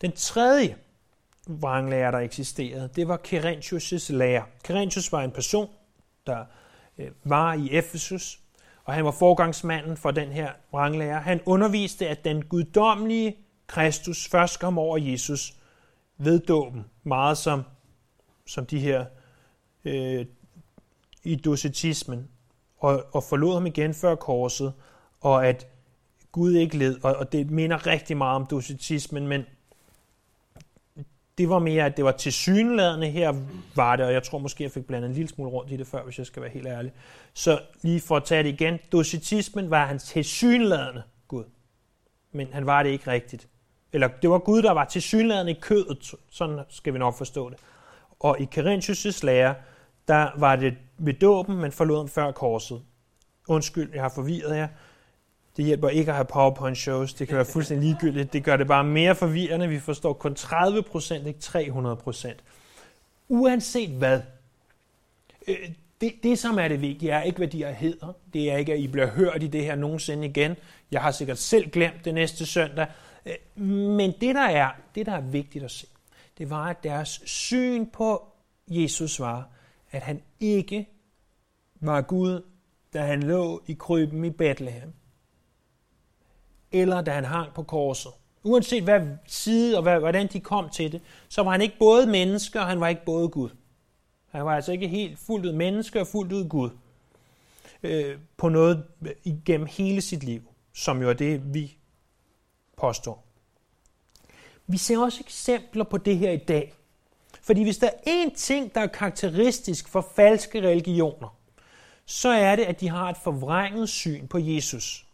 Den 0.00 0.12
tredje 0.12 0.76
vranglærer, 1.46 2.10
der 2.10 2.18
eksisterede, 2.18 2.88
det 2.96 3.08
var 3.08 3.16
Kerentius' 3.16 4.12
lærer. 4.12 4.42
Kerentius 4.64 5.12
var 5.12 5.22
en 5.22 5.30
person, 5.30 5.68
der 6.26 6.44
øh, 6.98 7.10
var 7.24 7.54
i 7.54 7.68
Efesus, 7.70 8.40
og 8.86 8.94
han 8.94 9.04
var 9.04 9.10
forgangsmanden 9.10 9.96
for 9.96 10.10
den 10.10 10.28
her 10.28 10.52
vranglærer. 10.72 11.20
Han 11.20 11.40
underviste, 11.46 12.08
at 12.08 12.24
den 12.24 12.44
guddommelige 12.44 13.36
Kristus 13.66 14.28
først 14.28 14.60
kom 14.60 14.78
over 14.78 14.98
Jesus 14.98 15.54
ved 16.18 16.38
dåben, 16.38 16.84
meget 17.02 17.38
som, 17.38 17.62
som 18.46 18.66
de 18.66 18.78
her 18.78 19.04
øh, 19.84 20.26
i 21.24 21.36
docetismen, 21.36 22.28
og, 22.78 23.04
og 23.12 23.22
forlod 23.22 23.54
ham 23.54 23.66
igen 23.66 23.94
før 23.94 24.14
korset, 24.14 24.72
og 25.20 25.46
at 25.46 25.66
Gud 26.32 26.52
ikke 26.52 26.78
led, 26.78 27.04
og, 27.04 27.16
og 27.16 27.32
det 27.32 27.50
minder 27.50 27.86
rigtig 27.86 28.16
meget 28.16 28.36
om 28.36 28.46
docetismen, 28.46 29.28
men 29.28 29.44
det 31.38 31.48
var 31.48 31.58
mere, 31.58 31.84
at 31.84 31.96
det 31.96 32.04
var 32.04 32.12
tilsyneladende 32.12 33.10
her 33.10 33.34
var 33.74 33.96
det, 33.96 34.06
og 34.06 34.12
jeg 34.12 34.22
tror 34.22 34.38
måske, 34.38 34.64
jeg 34.64 34.70
fik 34.70 34.86
blandet 34.86 35.08
en 35.08 35.14
lille 35.14 35.28
smule 35.28 35.50
rundt 35.50 35.72
i 35.72 35.76
det 35.76 35.86
før, 35.86 36.04
hvis 36.04 36.18
jeg 36.18 36.26
skal 36.26 36.42
være 36.42 36.50
helt 36.50 36.66
ærlig. 36.66 36.92
Så 37.34 37.60
lige 37.82 38.00
for 38.00 38.16
at 38.16 38.24
tage 38.24 38.42
det 38.42 38.48
igen, 38.48 38.78
docetismen 38.92 39.70
var 39.70 39.86
hans 39.86 40.04
tilsyneladende 40.04 41.02
Gud, 41.28 41.44
men 42.32 42.48
han 42.52 42.66
var 42.66 42.82
det 42.82 42.90
ikke 42.90 43.10
rigtigt. 43.10 43.48
Eller 43.92 44.08
det 44.22 44.30
var 44.30 44.38
Gud, 44.38 44.62
der 44.62 44.72
var 44.72 44.84
tilsyneladende 44.84 45.52
i 45.52 45.58
kødet, 45.60 46.14
sådan 46.30 46.60
skal 46.68 46.92
vi 46.92 46.98
nok 46.98 47.14
forstå 47.14 47.50
det. 47.50 47.58
Og 48.20 48.40
i 48.40 48.48
Carentius' 48.54 49.20
lære, 49.22 49.54
der 50.08 50.30
var 50.36 50.56
det 50.56 50.74
ved 50.98 51.14
dåben, 51.14 51.56
men 51.56 51.72
forlod 51.72 51.96
ham 51.96 52.08
før 52.08 52.32
korset. 52.32 52.82
Undskyld, 53.48 53.90
jeg 53.94 54.02
har 54.02 54.08
forvirret 54.14 54.56
jer. 54.56 54.68
Det 55.56 55.64
hjælper 55.64 55.88
ikke 55.88 56.10
at 56.10 56.16
have 56.16 56.24
PowerPoint 56.24 56.78
shows. 56.78 57.14
Det 57.14 57.28
kan 57.28 57.36
være 57.36 57.46
fuldstændig 57.46 57.88
ligegyldigt. 57.88 58.32
Det 58.32 58.44
gør 58.44 58.56
det 58.56 58.66
bare 58.66 58.84
mere 58.84 59.14
forvirrende. 59.14 59.68
Vi 59.68 59.78
forstår 59.78 60.12
kun 60.12 60.34
30 60.34 60.82
procent, 60.82 61.26
ikke 61.26 61.40
300 61.40 61.96
procent. 61.96 62.44
Uanset 63.28 63.90
hvad. 63.90 64.20
Øh, 65.48 65.56
det, 66.00 66.12
det, 66.22 66.38
som 66.38 66.58
er 66.58 66.68
det 66.68 66.80
vigtige, 66.80 67.12
er 67.12 67.22
ikke, 67.22 67.38
hvad 67.38 67.48
de 67.48 67.58
her 67.58 67.72
hedder. 67.72 68.12
Det 68.32 68.50
er 68.50 68.56
ikke, 68.56 68.72
at 68.72 68.78
I 68.78 68.86
bliver 68.86 69.06
hørt 69.06 69.42
i 69.42 69.46
det 69.46 69.64
her 69.64 69.74
nogensinde 69.74 70.26
igen. 70.26 70.56
Jeg 70.90 71.02
har 71.02 71.10
sikkert 71.10 71.38
selv 71.38 71.70
glemt 71.70 72.04
det 72.04 72.14
næste 72.14 72.46
søndag. 72.46 72.86
Øh, 73.26 73.66
men 73.68 74.14
det, 74.20 74.34
der 74.34 74.46
er, 74.46 74.70
det, 74.94 75.06
der 75.06 75.12
er 75.12 75.20
vigtigt 75.20 75.64
at 75.64 75.70
se, 75.70 75.86
det 76.38 76.50
var, 76.50 76.64
at 76.64 76.84
deres 76.84 77.22
syn 77.24 77.86
på 77.86 78.28
Jesus 78.68 79.20
var, 79.20 79.48
at 79.90 80.02
han 80.02 80.22
ikke 80.40 80.88
var 81.80 82.00
Gud, 82.00 82.42
da 82.94 83.02
han 83.02 83.22
lå 83.22 83.62
i 83.66 83.72
krybben 83.72 84.24
i 84.24 84.30
Bethlehem 84.30 84.92
eller 86.72 87.00
da 87.00 87.10
han 87.10 87.24
hang 87.24 87.54
på 87.54 87.62
korset. 87.62 88.12
Uanset 88.42 88.82
hvad 88.82 89.00
side 89.26 89.76
og 89.76 89.82
hvad, 89.82 89.98
hvordan 89.98 90.26
de 90.26 90.40
kom 90.40 90.68
til 90.68 90.92
det, 90.92 91.00
så 91.28 91.42
var 91.42 91.50
han 91.50 91.60
ikke 91.60 91.78
både 91.78 92.06
menneske, 92.06 92.60
og 92.60 92.66
han 92.66 92.80
var 92.80 92.88
ikke 92.88 93.04
både 93.04 93.28
Gud. 93.28 93.50
Han 94.30 94.44
var 94.44 94.54
altså 94.56 94.72
ikke 94.72 94.88
helt 94.88 95.18
fuldt 95.18 95.46
ud 95.46 95.52
menneske 95.52 96.00
og 96.00 96.06
fuldt 96.06 96.32
ud 96.32 96.48
Gud. 96.48 96.70
Øh, 97.82 98.18
på 98.36 98.48
noget 98.48 98.84
igennem 99.24 99.66
hele 99.70 100.00
sit 100.00 100.24
liv, 100.24 100.42
som 100.74 101.02
jo 101.02 101.08
er 101.08 101.12
det, 101.12 101.54
vi 101.54 101.76
påstår. 102.76 103.24
Vi 104.66 104.76
ser 104.76 104.98
også 104.98 105.20
eksempler 105.20 105.84
på 105.84 105.98
det 105.98 106.18
her 106.18 106.30
i 106.30 106.36
dag. 106.36 106.74
Fordi 107.42 107.62
hvis 107.62 107.78
der 107.78 107.86
er 107.86 108.24
én 108.24 108.34
ting, 108.34 108.74
der 108.74 108.80
er 108.80 108.86
karakteristisk 108.86 109.88
for 109.88 110.08
falske 110.16 110.68
religioner, 110.68 111.36
så 112.06 112.28
er 112.28 112.56
det, 112.56 112.62
at 112.62 112.80
de 112.80 112.88
har 112.88 113.10
et 113.10 113.16
forvrænget 113.24 113.88
syn 113.88 114.26
på 114.26 114.38
Jesus. 114.38 115.05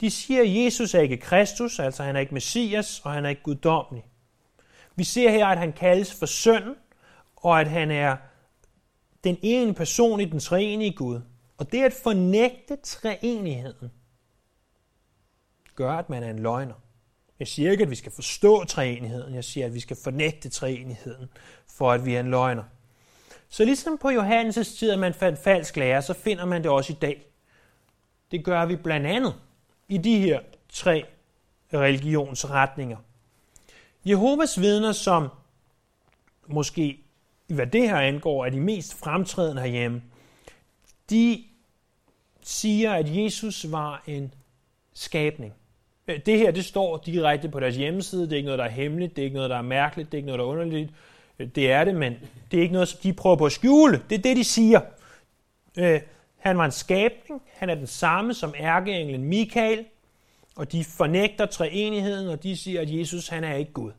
De 0.00 0.10
siger, 0.10 0.42
at 0.42 0.64
Jesus 0.64 0.94
er 0.94 1.00
ikke 1.00 1.16
Kristus, 1.16 1.78
altså 1.78 2.02
han 2.02 2.16
er 2.16 2.20
ikke 2.20 2.34
Messias, 2.34 3.00
og 3.04 3.12
han 3.12 3.24
er 3.24 3.28
ikke 3.28 3.42
guddommelig. 3.42 4.04
Vi 4.96 5.04
ser 5.04 5.30
her, 5.30 5.46
at 5.46 5.58
han 5.58 5.72
kaldes 5.72 6.14
for 6.14 6.26
søn, 6.26 6.74
og 7.36 7.60
at 7.60 7.68
han 7.68 7.90
er 7.90 8.16
den 9.24 9.38
ene 9.42 9.74
person 9.74 10.20
i 10.20 10.24
den 10.24 10.40
treenige 10.40 10.92
Gud. 10.92 11.20
Og 11.58 11.72
det 11.72 11.82
at 11.82 11.92
fornægte 11.92 12.76
treenigheden 12.76 13.90
gør, 15.74 15.92
at 15.92 16.10
man 16.10 16.22
er 16.22 16.30
en 16.30 16.38
løgner. 16.38 16.74
Jeg 17.38 17.48
siger 17.48 17.70
ikke, 17.70 17.82
at 17.82 17.90
vi 17.90 17.94
skal 17.94 18.12
forstå 18.12 18.64
treenigheden. 18.64 19.34
Jeg 19.34 19.44
siger, 19.44 19.66
at 19.66 19.74
vi 19.74 19.80
skal 19.80 19.96
fornægte 20.04 20.48
treenigheden, 20.48 21.28
for 21.76 21.92
at 21.92 22.04
vi 22.04 22.14
er 22.14 22.20
en 22.20 22.30
løgner. 22.30 22.64
Så 23.48 23.64
ligesom 23.64 23.98
på 23.98 24.08
Johannes' 24.08 24.78
tid, 24.78 24.90
at 24.90 24.98
man 24.98 25.14
fandt 25.14 25.38
falsk 25.38 25.76
lærer, 25.76 26.00
så 26.00 26.14
finder 26.14 26.44
man 26.44 26.62
det 26.62 26.70
også 26.70 26.92
i 26.92 26.96
dag. 26.96 27.26
Det 28.30 28.44
gør 28.44 28.66
vi 28.66 28.76
blandt 28.76 29.06
andet 29.06 29.34
i 29.88 29.98
de 29.98 30.18
her 30.18 30.40
tre 30.68 31.04
religionsretninger. 31.74 32.96
Jehovas 34.04 34.60
vidner, 34.60 34.92
som 34.92 35.28
måske 36.46 36.98
hvad 37.46 37.66
det 37.66 37.82
her 37.82 37.96
angår, 37.96 38.44
er 38.44 38.50
de 38.50 38.60
mest 38.60 38.98
fremtrædende 38.98 39.62
herhjemme, 39.62 40.02
de 41.10 41.44
siger, 42.42 42.92
at 42.92 43.16
Jesus 43.16 43.72
var 43.72 44.02
en 44.06 44.34
skabning. 44.94 45.52
Det 46.06 46.38
her, 46.38 46.50
det 46.50 46.64
står 46.64 47.02
direkte 47.06 47.48
på 47.48 47.60
deres 47.60 47.76
hjemmeside. 47.76 48.22
Det 48.22 48.32
er 48.32 48.36
ikke 48.36 48.46
noget, 48.46 48.58
der 48.58 48.64
er 48.64 48.70
hemmeligt. 48.70 49.16
Det 49.16 49.22
er 49.22 49.24
ikke 49.24 49.34
noget, 49.34 49.50
der 49.50 49.56
er 49.56 49.62
mærkeligt. 49.62 50.12
Det 50.12 50.18
er 50.18 50.18
ikke 50.18 50.26
noget, 50.26 50.38
der 50.38 50.44
er 50.44 50.48
underligt. 50.48 50.90
Det 51.38 51.70
er 51.72 51.84
det, 51.84 51.94
men 51.94 52.14
det 52.50 52.58
er 52.58 52.62
ikke 52.62 52.72
noget, 52.72 52.88
som 52.88 53.00
de 53.02 53.12
prøver 53.12 53.36
på 53.36 53.46
at 53.46 53.52
skjule. 53.52 54.02
Det 54.10 54.18
er 54.18 54.22
det, 54.22 54.36
de 54.36 54.44
siger. 54.44 54.80
Øh, 55.78 56.00
han 56.38 56.58
var 56.58 56.64
en 56.64 56.70
skabning. 56.70 57.42
Han 57.52 57.70
er 57.70 57.74
den 57.74 57.86
samme 57.86 58.34
som 58.34 58.54
ærkeenglen 58.58 59.24
Michael. 59.24 59.84
Og 60.56 60.72
de 60.72 60.84
fornægter 60.84 61.46
treenigheden, 61.46 62.28
og 62.28 62.42
de 62.42 62.56
siger, 62.56 62.80
at 62.80 62.98
Jesus 62.98 63.28
han 63.28 63.44
er 63.44 63.54
ikke 63.54 63.72
Gud. 63.72 63.92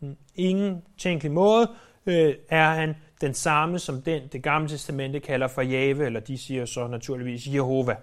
Mm. 0.00 0.16
Ingen 0.34 0.82
tænkelig 0.98 1.32
måde 1.32 1.70
øh, 2.06 2.34
er 2.48 2.70
han 2.70 2.94
den 3.20 3.34
samme 3.34 3.78
som 3.78 4.02
den, 4.02 4.22
det 4.32 4.42
gamle 4.42 4.68
testamente 4.68 5.20
kalder 5.20 5.48
for 5.48 5.62
Jave, 5.62 6.06
eller 6.06 6.20
de 6.20 6.38
siger 6.38 6.64
så 6.64 6.86
naturligvis 6.86 7.46
Jehova. 7.46 7.96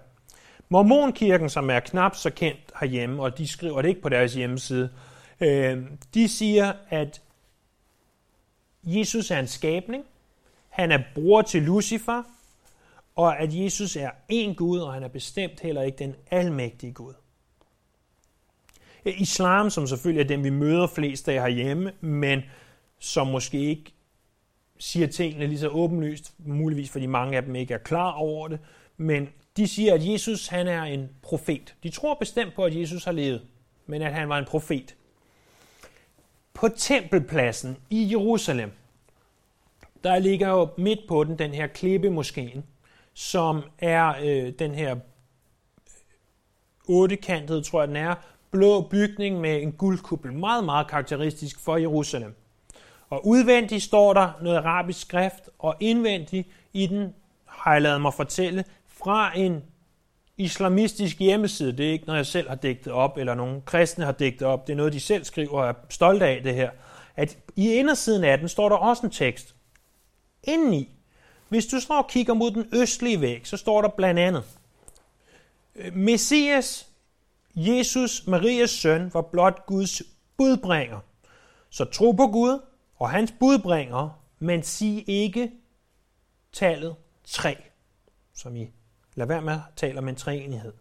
Mormonkirken, 0.68 1.50
som 1.50 1.70
er 1.70 1.80
knap 1.80 2.16
så 2.16 2.30
kendt 2.30 2.60
herhjemme, 2.80 3.22
og 3.22 3.38
de 3.38 3.48
skriver 3.48 3.82
det 3.82 3.88
ikke 3.88 4.00
på 4.00 4.08
deres 4.08 4.34
hjemmeside, 4.34 4.90
øh, 5.40 5.82
de 6.14 6.28
siger, 6.28 6.72
at 6.90 7.22
Jesus 8.84 9.30
er 9.30 9.38
en 9.38 9.46
skabning, 9.46 10.04
han 10.68 10.92
er 10.92 10.98
bror 11.14 11.42
til 11.42 11.62
Lucifer, 11.62 12.22
og 13.16 13.38
at 13.38 13.54
Jesus 13.54 13.96
er 13.96 14.10
en 14.28 14.54
Gud, 14.54 14.78
og 14.78 14.92
han 14.92 15.02
er 15.02 15.08
bestemt 15.08 15.60
heller 15.60 15.82
ikke 15.82 15.98
den 15.98 16.14
almægtige 16.30 16.92
Gud. 16.92 17.14
Islam, 19.04 19.70
som 19.70 19.86
selvfølgelig 19.86 20.22
er 20.24 20.28
den, 20.28 20.44
vi 20.44 20.50
møder 20.50 20.86
flest 20.86 21.28
af 21.28 21.34
herhjemme, 21.34 21.92
men 22.00 22.42
som 22.98 23.26
måske 23.26 23.58
ikke 23.58 23.92
siger 24.78 25.06
tingene 25.06 25.46
lige 25.46 25.58
så 25.58 25.68
åbenlyst, 25.68 26.34
muligvis 26.38 26.90
fordi 26.90 27.06
mange 27.06 27.36
af 27.36 27.42
dem 27.42 27.54
ikke 27.54 27.74
er 27.74 27.78
klar 27.78 28.12
over 28.12 28.48
det, 28.48 28.58
men 28.96 29.28
de 29.56 29.68
siger, 29.68 29.94
at 29.94 30.06
Jesus 30.06 30.46
han 30.46 30.68
er 30.68 30.82
en 30.82 31.08
profet. 31.22 31.74
De 31.82 31.90
tror 31.90 32.14
bestemt 32.14 32.54
på, 32.54 32.64
at 32.64 32.76
Jesus 32.76 33.04
har 33.04 33.12
levet, 33.12 33.42
men 33.86 34.02
at 34.02 34.14
han 34.14 34.28
var 34.28 34.38
en 34.38 34.44
profet. 34.44 34.96
På 36.54 36.68
tempelpladsen 36.68 37.76
i 37.90 38.10
Jerusalem, 38.10 38.72
der 40.04 40.18
ligger 40.18 40.48
jo 40.48 40.68
midt 40.78 41.00
på 41.08 41.24
den 41.24 41.38
den 41.38 41.54
her 41.54 41.66
klippe 41.66 42.10
moskeen, 42.10 42.64
som 43.14 43.62
er 43.78 44.14
øh, 44.22 44.52
den 44.58 44.74
her 44.74 44.96
ottekantede, 46.88 47.62
tror 47.62 47.80
jeg 47.80 47.88
den 47.88 47.96
er, 47.96 48.14
blå 48.50 48.80
bygning 48.80 49.40
med 49.40 49.62
en 49.62 49.72
guldkuppel. 49.72 50.32
Meget, 50.32 50.64
meget 50.64 50.88
karakteristisk 50.88 51.60
for 51.60 51.76
Jerusalem. 51.76 52.34
Og 53.10 53.26
udvendigt 53.26 53.82
står 53.82 54.12
der 54.12 54.32
noget 54.42 54.56
arabisk 54.56 55.00
skrift, 55.00 55.50
og 55.58 55.76
indvendigt 55.80 56.48
i 56.72 56.86
den 56.86 57.14
har 57.44 57.72
jeg 57.72 57.82
lavet 57.82 58.00
mig 58.00 58.14
fortælle 58.14 58.64
fra 58.88 59.38
en 59.38 59.62
islamistisk 60.36 61.18
hjemmeside. 61.18 61.72
Det 61.72 61.88
er 61.88 61.92
ikke 61.92 62.06
noget, 62.06 62.18
jeg 62.18 62.26
selv 62.26 62.48
har 62.48 62.56
digtet 62.56 62.92
op, 62.92 63.18
eller 63.18 63.34
nogen 63.34 63.62
kristne 63.66 64.04
har 64.04 64.12
digtet 64.12 64.48
op. 64.48 64.66
Det 64.66 64.72
er 64.72 64.76
noget, 64.76 64.92
de 64.92 65.00
selv 65.00 65.24
skriver 65.24 65.60
og 65.60 65.68
er 65.68 65.72
stolte 65.88 66.26
af 66.26 66.42
det 66.42 66.54
her. 66.54 66.70
At 67.16 67.38
i 67.56 67.72
indersiden 67.72 68.24
af 68.24 68.38
den 68.38 68.48
står 68.48 68.68
der 68.68 68.76
også 68.76 69.06
en 69.06 69.12
tekst. 69.12 69.54
Indeni, 70.42 70.88
hvis 71.48 71.66
du 71.66 71.80
står 71.80 72.02
og 72.02 72.08
kigger 72.08 72.34
mod 72.34 72.50
den 72.50 72.68
østlige 72.72 73.20
væg, 73.20 73.46
så 73.46 73.56
står 73.56 73.82
der 73.82 73.88
blandt 73.88 74.20
andet, 74.20 74.44
øh, 75.76 75.96
Messias, 75.96 76.88
Jesus, 77.54 78.26
Marias 78.26 78.70
søn, 78.70 79.10
var 79.14 79.22
blot 79.22 79.66
Guds 79.66 80.02
budbringer. 80.36 80.98
Så 81.70 81.84
tro 81.84 82.12
på 82.12 82.26
Gud 82.26 82.60
og 82.96 83.10
hans 83.10 83.34
budbringer, 83.40 84.20
men 84.38 84.62
sig 84.62 85.04
ikke 85.08 85.50
tallet 86.52 86.94
3, 87.24 87.56
som 88.34 88.56
I 88.56 88.70
lad 89.14 89.26
være 89.26 89.42
med 89.42 89.52
at 89.52 89.60
tale 89.76 89.98
om 89.98 90.08
en 90.08 90.16
treenighed. 90.16 90.72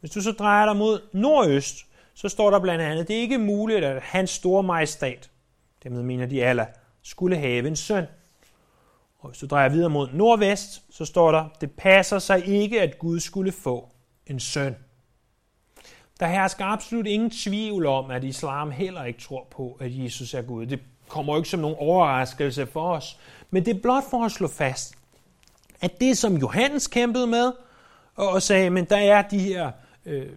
Hvis 0.00 0.10
du 0.10 0.20
så 0.20 0.32
drejer 0.32 0.66
dig 0.66 0.76
mod 0.76 1.00
nordøst, 1.12 1.76
så 2.14 2.28
står 2.28 2.50
der 2.50 2.60
blandt 2.60 2.84
andet, 2.84 3.08
det 3.08 3.16
er 3.16 3.20
ikke 3.20 3.38
muligt, 3.38 3.84
at 3.84 4.02
hans 4.02 4.30
store 4.30 4.62
majestat, 4.62 5.30
dermed 5.82 6.02
mener 6.02 6.26
de 6.26 6.44
alle, 6.44 6.66
skulle 7.02 7.36
have 7.36 7.68
en 7.68 7.76
søn. 7.76 8.04
Og 9.18 9.28
hvis 9.28 9.38
du 9.38 9.46
drejer 9.46 9.68
videre 9.68 9.90
mod 9.90 10.08
nordvest, 10.12 10.82
så 10.90 11.04
står 11.04 11.32
der, 11.32 11.48
det 11.60 11.70
passer 11.70 12.18
sig 12.18 12.46
ikke, 12.46 12.82
at 12.82 12.98
Gud 12.98 13.20
skulle 13.20 13.52
få 13.52 13.88
en 14.26 14.40
søn. 14.40 14.76
Der 16.20 16.26
hersker 16.26 16.64
absolut 16.64 17.06
ingen 17.06 17.30
tvivl 17.30 17.86
om, 17.86 18.10
at 18.10 18.24
islam 18.24 18.70
heller 18.70 19.04
ikke 19.04 19.20
tror 19.20 19.46
på, 19.50 19.76
at 19.80 19.98
Jesus 19.98 20.34
er 20.34 20.42
Gud. 20.42 20.66
Det 20.66 20.80
kommer 21.08 21.32
jo 21.32 21.36
ikke 21.36 21.48
som 21.48 21.60
nogen 21.60 21.76
overraskelse 21.78 22.66
for 22.66 22.92
os. 22.94 23.18
Men 23.50 23.64
det 23.64 23.76
er 23.76 23.80
blot 23.80 24.04
for 24.10 24.24
at 24.24 24.32
slå 24.32 24.48
fast, 24.48 24.94
at 25.80 26.00
det, 26.00 26.18
som 26.18 26.36
Johannes 26.36 26.86
kæmpede 26.86 27.26
med, 27.26 27.52
og 28.14 28.42
sagde, 28.42 28.70
men 28.70 28.84
der 28.84 28.96
er 28.96 29.22
de 29.22 29.38
her 29.38 29.70
øh, 30.06 30.28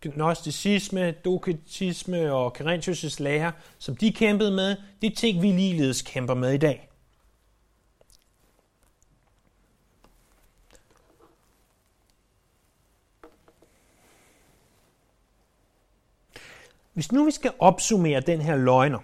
gnosticisme, 0.00 1.10
doketisme 1.10 2.32
og 2.32 2.56
Carentius' 2.60 3.16
lære, 3.18 3.52
som 3.78 3.96
de 3.96 4.12
kæmpede 4.12 4.50
med, 4.50 4.76
det 5.02 5.12
er 5.12 5.16
ting, 5.16 5.42
vi 5.42 5.52
ligeledes 5.52 6.02
kæmper 6.02 6.34
med 6.34 6.52
i 6.52 6.58
dag. 6.58 6.88
Hvis 16.94 17.12
nu 17.12 17.24
vi 17.24 17.30
skal 17.30 17.52
opsummere 17.58 18.20
den 18.20 18.40
her 18.40 18.56
løgner, 18.56 18.98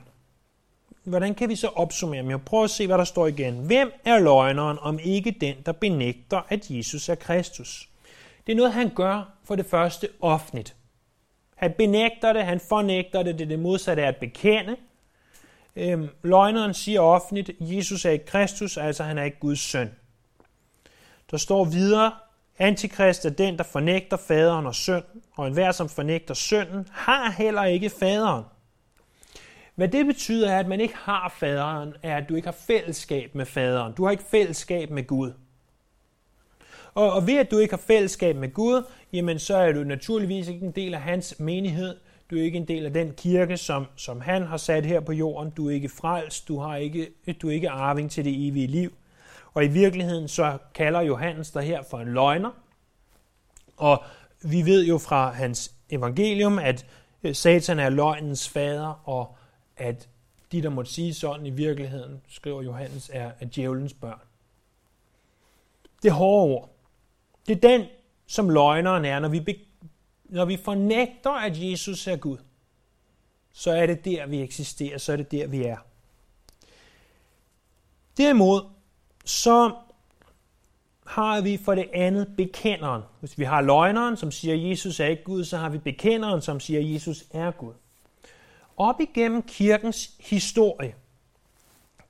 hvordan 1.05 1.35
kan 1.35 1.49
vi 1.49 1.57
så 1.57 1.69
opsummere? 1.69 2.27
Jeg 2.29 2.45
prøver 2.45 2.65
at 2.65 2.71
se, 2.71 2.87
hvad 2.87 2.99
der 2.99 3.05
står 3.05 3.27
igen. 3.27 3.55
Hvem 3.55 3.93
er 4.05 4.19
løgneren, 4.19 4.79
om 4.81 4.99
ikke 4.99 5.31
den, 5.31 5.57
der 5.67 5.73
benægter, 5.73 6.43
at 6.49 6.71
Jesus 6.71 7.09
er 7.09 7.15
Kristus? 7.15 7.89
Det 8.47 8.53
er 8.53 8.57
noget, 8.57 8.73
han 8.73 8.91
gør 8.95 9.33
for 9.45 9.57
det 9.57 9.67
første 9.67 10.09
offentligt. 10.21 10.77
Han 11.57 11.73
benægter 11.79 12.33
det, 12.33 12.45
han 12.45 12.61
fornægter 12.69 13.23
det, 13.23 13.39
det 13.39 13.45
er 13.45 13.49
det 13.49 13.59
modsatte 13.59 14.03
af 14.03 14.09
at 14.09 14.17
bekende. 14.17 14.77
Øhm, 15.77 16.09
løgneren 16.23 16.75
siger 16.75 17.01
offentligt, 17.01 17.51
Jesus 17.61 18.05
er 18.05 18.11
ikke 18.11 18.27
Kristus, 18.27 18.77
altså 18.77 19.03
han 19.03 19.19
er 19.19 19.25
ikke 19.25 19.41
Guds 19.41 19.61
søn. 19.61 19.91
Der 21.31 21.37
står 21.37 21.65
videre, 21.65 22.13
Antikrist 22.61 23.27
er 23.27 23.31
den, 23.31 23.59
der 23.59 23.65
fornægter 23.65 24.17
faderen 24.17 24.67
og 24.67 24.75
sønnen, 24.75 25.23
og 25.37 25.47
enhver, 25.47 25.73
som 25.73 25.89
fornægter 25.89 26.35
sønnen, 26.35 26.89
har 26.93 27.31
heller 27.31 27.65
ikke 27.65 27.91
faderen. 27.91 28.45
Hvad 29.75 29.89
det 29.89 30.07
betyder 30.07 30.51
er, 30.51 30.59
at 30.59 30.69
man 30.69 30.81
ikke 30.81 30.97
har 30.97 31.35
faderen, 31.39 31.95
er, 32.03 32.17
at 32.17 32.29
du 32.29 32.35
ikke 32.35 32.49
har 32.49 32.57
fællesskab 32.67 33.35
med 33.35 33.47
faderen. 33.47 33.93
Du 33.93 34.05
har 34.05 34.11
ikke 34.11 34.25
fællesskab 34.31 34.91
med 34.91 35.07
Gud. 35.07 35.33
Og, 36.95 37.13
og 37.13 37.27
ved 37.27 37.39
at 37.39 37.51
du 37.51 37.59
ikke 37.59 37.73
har 37.73 37.83
fællesskab 37.87 38.37
med 38.37 38.53
Gud, 38.53 38.83
jamen 39.13 39.39
så 39.39 39.57
er 39.57 39.73
du 39.73 39.85
naturligvis 39.85 40.49
ikke 40.49 40.67
en 40.67 40.73
del 40.73 40.95
af 40.95 41.01
hans 41.01 41.35
menighed. 41.39 41.97
Du 42.31 42.37
er 42.37 42.43
ikke 42.43 42.59
en 42.59 42.69
del 42.69 42.87
af 42.87 42.93
den 42.93 43.13
kirke, 43.17 43.57
som, 43.57 43.87
som 43.97 44.21
han 44.21 44.43
har 44.43 44.57
sat 44.57 44.87
her 44.87 45.01
på 45.01 45.13
jorden. 45.13 45.51
Du 45.51 45.69
er 45.69 45.75
ikke 45.75 45.89
frelst. 45.89 46.49
Du, 46.49 46.59
har 46.59 46.77
ikke, 46.77 47.09
du 47.43 47.49
er 47.49 47.53
ikke 47.53 47.71
arving 47.71 48.11
til 48.11 48.25
det 48.25 48.49
evige 48.49 48.67
liv. 48.67 48.93
Og 49.55 49.65
i 49.65 49.69
virkeligheden 49.69 50.29
så 50.29 50.59
kalder 50.75 51.01
Johannes 51.01 51.51
der 51.51 51.61
her 51.61 51.83
for 51.83 51.99
en 51.99 52.09
løgner. 52.09 52.51
Og 53.77 54.05
vi 54.43 54.63
ved 54.63 54.87
jo 54.87 54.99
fra 54.99 55.31
hans 55.31 55.75
evangelium, 55.91 56.59
at 56.59 56.87
øh, 57.23 57.35
Satan 57.35 57.79
er 57.79 57.89
løgnens 57.89 58.49
fader, 58.49 59.09
og 59.09 59.37
at 59.77 60.09
de, 60.53 60.63
der 60.63 60.69
måtte 60.69 60.91
sige 60.91 61.15
sådan 61.15 61.47
i 61.47 61.51
virkeligheden, 61.51 62.21
skriver 62.29 62.63
Johannes, 62.63 63.11
er, 63.13 63.31
er 63.41 63.47
djævelens 63.47 63.95
børn. 63.95 64.21
Det 66.03 66.09
er 66.09 66.13
hårde 66.13 66.55
ord. 66.55 66.71
Det 67.49 67.57
er 67.57 67.69
den, 67.69 67.87
som 68.27 68.51
løgneren 68.51 69.05
er, 69.05 69.19
når 69.19 69.29
vi, 69.29 69.41
be, 69.41 69.55
når 70.25 70.45
vi 70.45 70.57
fornægter, 70.57 71.31
at 71.31 71.63
Jesus 71.63 72.07
er 72.07 72.17
Gud. 72.17 72.39
Så 73.53 73.71
er 73.71 73.87
det 73.87 74.05
der, 74.05 74.27
vi 74.27 74.43
eksisterer, 74.43 74.99
så 74.99 75.13
er 75.13 75.17
det 75.17 75.31
der, 75.31 75.47
vi 75.47 75.65
er. 75.65 75.77
Derimod, 78.17 78.63
så 79.31 79.73
har 81.07 81.41
vi 81.41 81.57
for 81.57 81.75
det 81.75 81.89
andet 81.93 82.37
bekenderen. 82.37 83.03
Hvis 83.21 83.39
vi 83.39 83.45
har 83.45 83.61
løgneren, 83.61 84.17
som 84.17 84.31
siger, 84.31 84.55
at 84.55 84.71
Jesus 84.71 85.01
er 85.01 85.07
ikke 85.07 85.25
Gud, 85.25 85.45
så 85.45 85.57
har 85.57 85.69
vi 85.69 85.79
bekenderen, 85.79 86.43
som 86.43 86.61
siger, 86.61 86.81
at 86.81 86.93
Jesus 86.93 87.25
er 87.31 87.51
Gud. 87.51 87.73
Op 88.77 89.01
igennem 89.01 89.43
kirkens 89.43 90.11
historie, 90.21 90.95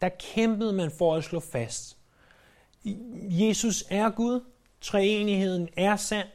der 0.00 0.08
kæmpede 0.08 0.72
man 0.72 0.90
for 0.98 1.14
at 1.14 1.24
slå 1.24 1.40
fast. 1.40 1.96
Jesus 3.24 3.84
er 3.90 4.10
Gud, 4.10 4.40
treenigheden 4.80 5.68
er 5.76 5.96
sand, 5.96 6.28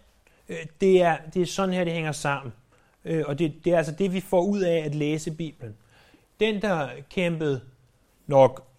øh, 0.50 0.58
det 0.82 1.02
er, 1.02 1.18
det 1.34 1.42
er 1.42 1.46
sådan 1.46 1.74
her, 1.74 1.84
det 1.84 1.94
hænger 1.94 2.12
sammen. 2.12 2.54
Øh, 3.06 3.24
og 3.28 3.40
det, 3.40 3.54
det 3.66 3.74
er 3.74 3.78
altså 3.78 3.92
det, 3.92 4.14
vi 4.14 4.20
får 4.20 4.42
ud 4.42 4.62
af 4.62 4.78
at 4.78 4.96
læse 4.96 5.32
Bibelen. 5.32 5.76
Den, 6.40 6.62
der 6.62 6.90
kæmpede 7.10 7.62
nok 8.28 8.75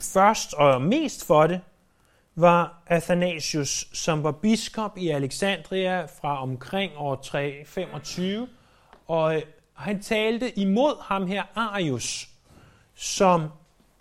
først 0.00 0.54
og 0.54 0.82
mest 0.82 1.26
for 1.26 1.46
det, 1.46 1.60
var 2.40 2.82
Athanasius, 2.86 3.88
som 3.92 4.22
var 4.22 4.32
biskop 4.32 4.98
i 4.98 5.08
Alexandria 5.08 6.04
fra 6.04 6.42
omkring 6.42 6.92
år 6.96 7.14
325, 7.16 8.48
og 9.06 9.36
øh, 9.36 9.42
han 9.74 10.02
talte 10.02 10.58
imod 10.58 11.02
ham 11.02 11.26
her 11.26 11.42
Arius, 11.54 12.28
som 12.94 13.48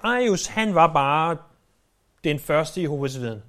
Arius, 0.03 0.47
han 0.47 0.75
var 0.75 0.93
bare 0.93 1.37
den 2.23 2.39
første 2.39 2.81
Jehovas 2.81 3.21
vidne. 3.21 3.41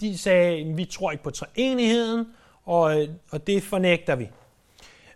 De 0.00 0.18
sagde, 0.18 0.74
vi 0.76 0.84
tror 0.84 1.10
ikke 1.10 1.24
på 1.24 1.30
treenigheden, 1.30 2.26
og, 2.64 3.02
øh, 3.02 3.08
og 3.30 3.46
det 3.46 3.62
fornægter 3.62 4.16
vi. 4.16 4.28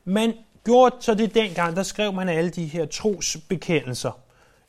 Men 0.04 0.32
gjort 0.64 0.92
så 1.00 1.14
det 1.14 1.34
dengang, 1.34 1.76
der 1.76 1.82
skrev 1.82 2.12
man 2.12 2.28
alle 2.28 2.50
de 2.50 2.66
her 2.66 2.86
trosbekendelser. 2.86 4.25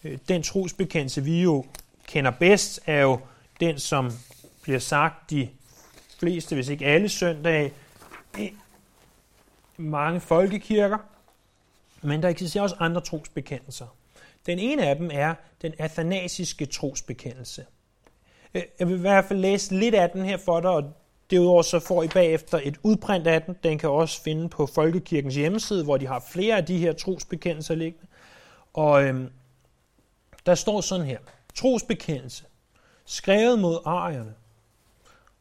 Øh, 0.07 0.17
den 0.29 0.43
trosbekendelse, 0.43 1.23
vi 1.23 1.41
jo 1.41 1.65
kender 2.07 2.31
bedst, 2.31 2.79
er 2.85 3.01
jo 3.01 3.19
den, 3.59 3.79
som 3.79 4.11
bliver 4.61 4.79
sagt 4.79 5.29
de 5.29 5.49
fleste, 6.19 6.55
hvis 6.55 6.69
ikke 6.69 6.85
alle 6.85 7.09
søndage, 7.09 7.73
i 8.37 8.51
mange 9.77 10.19
folkekirker, 10.19 10.97
men 12.01 12.23
der 12.23 12.29
eksisterer 12.29 12.63
også 12.63 12.75
andre 12.79 13.01
trosbekendelser. 13.01 13.85
Den 14.45 14.59
ene 14.59 14.85
af 14.85 14.95
dem 14.95 15.09
er 15.13 15.33
den 15.61 15.73
athanasiske 15.77 16.65
trosbekendelse. 16.65 17.65
Øh, 18.53 18.61
jeg 18.79 18.87
vil 18.87 18.97
i 18.97 19.01
hvert 19.01 19.25
fald 19.25 19.39
læse 19.39 19.75
lidt 19.75 19.95
af 19.95 20.09
den 20.09 20.25
her 20.25 20.37
for 20.37 20.59
dig, 20.59 20.69
og 20.69 20.93
derudover 21.31 21.61
så 21.61 21.79
får 21.79 22.03
I 22.03 22.07
bagefter 22.07 22.59
et 22.63 22.77
udprint 22.83 23.27
af 23.27 23.41
den. 23.41 23.55
Den 23.63 23.77
kan 23.77 23.89
også 23.89 24.21
finde 24.21 24.49
på 24.49 24.65
Folkekirkens 24.65 25.35
hjemmeside, 25.35 25.83
hvor 25.83 25.97
de 25.97 26.07
har 26.07 26.25
flere 26.31 26.57
af 26.57 26.65
de 26.65 26.77
her 26.77 26.93
trosbekendelser 26.93 27.75
liggende. 27.75 28.07
Og 28.73 29.03
øhm, 29.03 29.29
der 30.47 30.55
står 30.55 30.81
sådan 30.81 31.05
her. 31.05 31.19
Trosbekendelse. 31.55 32.43
Skrevet 33.05 33.59
mod 33.59 33.79
arierne. 33.85 34.33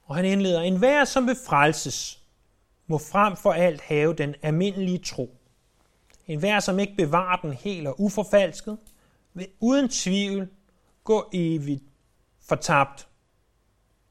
Og 0.05 0.17
han 0.17 0.25
indleder, 0.25 0.61
en 0.61 0.79
hver 0.79 1.05
som 1.05 1.27
vil 1.27 1.37
frelses, 1.47 2.23
må 2.87 2.99
frem 2.99 3.37
for 3.37 3.53
alt 3.53 3.81
have 3.81 4.15
den 4.15 4.35
almindelige 4.43 4.99
tro. 4.99 5.37
En 6.27 6.39
hver, 6.39 6.61
som 6.61 6.79
ikke 6.79 6.97
bevarer 6.97 7.41
den 7.41 7.53
helt 7.53 7.87
og 7.87 8.01
uforfalsket, 8.01 8.79
vil 9.35 9.49
uden 9.61 9.89
tvivl 9.89 10.49
gå 11.05 11.31
evigt 11.33 11.83
fortabt. 12.41 13.09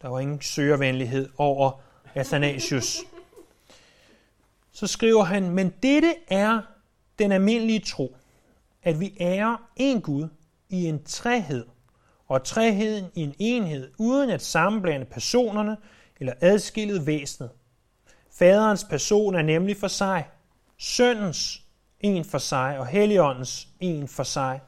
Der 0.02 0.08
var 0.08 0.20
ingen 0.20 0.42
søgervenlighed 0.42 1.30
over 1.38 1.82
Athanasius. 2.14 2.98
Så 4.72 4.88
skriver 4.88 5.24
han, 5.24 5.50
men 5.50 5.74
dette 5.84 6.16
er 6.28 6.62
den 7.20 7.32
almindelige 7.32 7.80
tro, 7.80 8.16
at 8.84 9.00
vi 9.00 9.18
ærer 9.20 9.70
en 9.76 10.02
Gud 10.02 10.28
i 10.82 10.86
en 10.86 11.04
træhed, 11.04 11.66
og 12.28 12.44
træheden 12.44 13.06
i 13.16 13.22
en 13.22 13.36
enhed, 13.40 13.92
uden 13.98 14.30
at 14.30 14.42
sammenblande 14.42 15.06
personerne 15.06 15.78
eller 16.20 16.34
adskillet 16.42 17.08
væsenet. 17.08 17.50
Faderens 18.32 18.84
person 18.84 19.36
er 19.36 19.42
nemlig 19.42 19.78
for 19.78 19.88
sig, 19.88 20.28
søndens 20.78 21.62
en 22.00 22.26
for 22.26 22.38
sig 22.38 22.80
og 22.80 22.88
helligåndens 22.88 23.68
en 23.80 24.08
for 24.08 24.24
sig. 24.24 24.62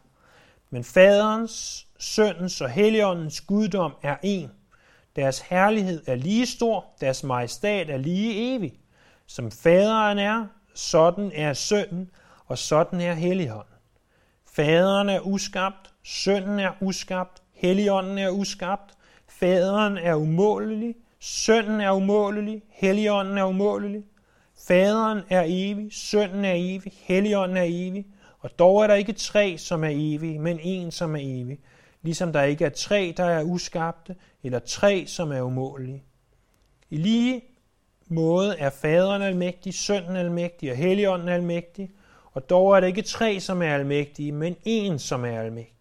Men 0.69 0.83
faderens, 0.83 1.87
søndens 1.99 2.61
og 2.61 2.69
helligåndens 2.69 3.41
guddom 3.41 3.93
er 4.03 4.15
en. 4.23 4.51
Deres 5.15 5.39
herlighed 5.39 6.03
er 6.07 6.15
lige 6.15 6.45
stor, 6.45 6.85
deres 7.01 7.23
majestat 7.23 7.89
er 7.89 7.97
lige 7.97 8.55
evig. 8.55 8.79
Som 9.25 9.51
faderen 9.51 10.19
er, 10.19 10.47
sådan 10.73 11.31
er 11.35 11.53
sønnen, 11.53 12.09
og 12.45 12.57
sådan 12.57 13.01
er 13.01 13.13
helligånden. 13.13 13.73
Faderen 14.45 15.09
er 15.09 15.19
uskabt, 15.19 15.93
sønnen 16.07 16.59
er 16.59 16.71
uskabt, 16.81 17.41
helligånden 17.53 18.17
er 18.17 18.29
uskabt, 18.29 18.93
faderen 19.27 19.97
er 19.97 20.15
umålelig, 20.15 20.95
sønnen 21.19 21.81
er 21.81 21.91
umålelig, 21.91 22.61
helligånden 22.69 23.37
er 23.37 23.43
umålelig. 23.43 24.03
Faderen 24.67 25.21
er 25.29 25.43
evig, 25.47 25.93
sønnen 25.93 26.45
er 26.45 26.53
evig, 26.55 26.93
helligånden 27.01 27.57
er 27.57 27.65
evig, 27.67 28.05
og 28.39 28.59
dog 28.59 28.83
er 28.83 28.87
der 28.87 28.95
ikke 28.95 29.13
tre, 29.13 29.57
som 29.57 29.83
er 29.83 29.91
evige, 29.91 30.39
men 30.39 30.59
en, 30.63 30.91
som 30.91 31.15
er 31.15 31.19
evig. 31.21 31.59
Ligesom 32.01 32.33
der 32.33 32.43
ikke 32.43 32.65
er 32.65 32.69
tre, 32.69 33.13
der 33.17 33.25
er 33.25 33.43
uskabte, 33.43 34.15
eller 34.43 34.59
tre, 34.59 35.07
som 35.07 35.31
er 35.31 35.41
umålige. 35.41 36.03
I 36.89 36.97
lige 36.97 37.41
måde 38.07 38.57
er 38.57 38.69
faderen 38.69 39.21
almægtig, 39.21 39.73
sønnen 39.73 40.15
almægtig 40.15 40.71
og 40.71 40.77
helligånden 40.77 41.29
almægtig, 41.29 41.91
og 42.33 42.49
dog 42.49 42.75
er 42.75 42.79
der 42.79 42.87
ikke 42.87 43.01
tre, 43.01 43.39
som 43.39 43.61
er 43.61 43.73
almægtige, 43.73 44.31
men 44.31 44.55
en, 44.65 44.99
som 44.99 45.25
er 45.25 45.41
almægtig. 45.41 45.76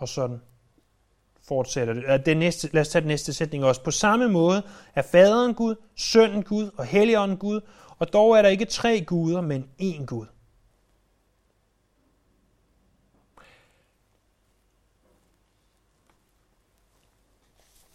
Og 0.00 0.08
sådan 0.08 0.40
fortsætter 1.48 1.94
det. 1.94 2.26
det 2.26 2.36
næste, 2.36 2.70
lad 2.72 2.80
os 2.80 2.88
tage 2.88 3.00
den 3.00 3.08
næste 3.08 3.32
sætning 3.32 3.64
også. 3.64 3.82
På 3.82 3.90
samme 3.90 4.28
måde 4.28 4.62
er 4.94 5.02
faderen 5.02 5.54
Gud, 5.54 5.74
sønnen 5.96 6.42
Gud 6.42 6.70
og 6.76 6.84
helligånden 6.84 7.36
Gud, 7.36 7.60
og 7.98 8.12
dog 8.12 8.38
er 8.38 8.42
der 8.42 8.48
ikke 8.48 8.64
tre 8.64 9.04
guder, 9.04 9.40
men 9.40 9.70
én 9.82 10.04
Gud. 10.04 10.26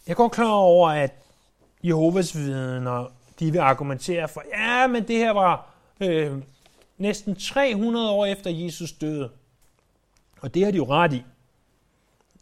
Jeg 0.06 0.12
er 0.12 0.16
godt 0.16 0.32
klar 0.32 0.50
over, 0.52 0.88
at 0.88 1.14
Jehovas 1.82 2.36
vidner, 2.36 3.12
de 3.38 3.52
vil 3.52 3.58
argumentere 3.58 4.28
for, 4.28 4.42
ja, 4.58 4.86
men 4.86 5.08
det 5.08 5.16
her 5.16 5.30
var 5.30 5.74
øh, 6.00 6.42
næsten 6.98 7.36
300 7.36 8.10
år 8.10 8.26
efter 8.26 8.50
Jesus 8.50 8.92
døde. 8.92 9.30
Og 10.40 10.54
det 10.54 10.64
har 10.64 10.70
de 10.70 10.76
jo 10.76 10.84
ret 10.84 11.12
i. 11.12 11.24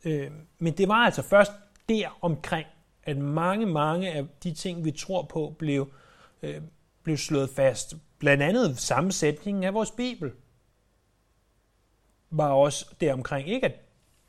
Øh, 0.04 0.30
men 0.58 0.72
det 0.72 0.88
var 0.88 0.94
altså 0.94 1.22
først 1.22 1.52
der 1.88 2.18
omkring, 2.22 2.66
at 3.02 3.16
mange, 3.18 3.66
mange 3.66 4.10
af 4.10 4.26
de 4.42 4.54
ting, 4.54 4.84
vi 4.84 4.90
tror 4.90 5.22
på, 5.22 5.56
blev, 5.58 5.92
øh, 6.42 6.60
blev 7.02 7.16
slået 7.16 7.50
fast. 7.50 7.94
Blandt 8.18 8.42
andet 8.42 8.78
sammensætningen 8.78 9.64
af 9.64 9.74
vores 9.74 9.90
Bibel 9.90 10.32
var 12.30 12.48
også 12.48 12.86
deromkring. 13.00 13.48
Ikke 13.48 13.66
at 13.66 13.80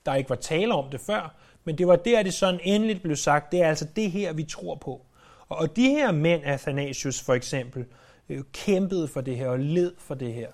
der 0.06 0.16
ikke 0.16 0.30
var 0.30 0.36
tale 0.36 0.74
om 0.74 0.90
det 0.92 1.02
før, 1.02 1.36
men 1.64 1.78
det 1.78 1.88
var 1.88 1.96
der, 1.96 2.24
det 2.24 2.34
sådan 2.34 2.60
endeligt 2.64 3.02
blev 3.02 3.16
sagt, 3.16 3.52
det 3.52 3.62
er 3.62 3.70
altså 3.70 3.88
det 3.96 4.12
her, 4.12 4.34
vi 4.34 4.44
tror 4.44 4.76
på. 4.76 5.06
Og 5.50 5.76
de 5.76 5.90
her 5.90 6.12
mænd, 6.12 6.42
Athanasius 6.46 7.22
for 7.22 7.34
eksempel, 7.34 7.86
øh, 8.30 8.44
kæmpede 8.54 9.08
for 9.08 9.22
det 9.22 9.38
her 9.38 9.48
og 9.48 9.60
led 9.60 9.94
for 9.98 10.16
det 10.16 10.34
her. 10.34 10.50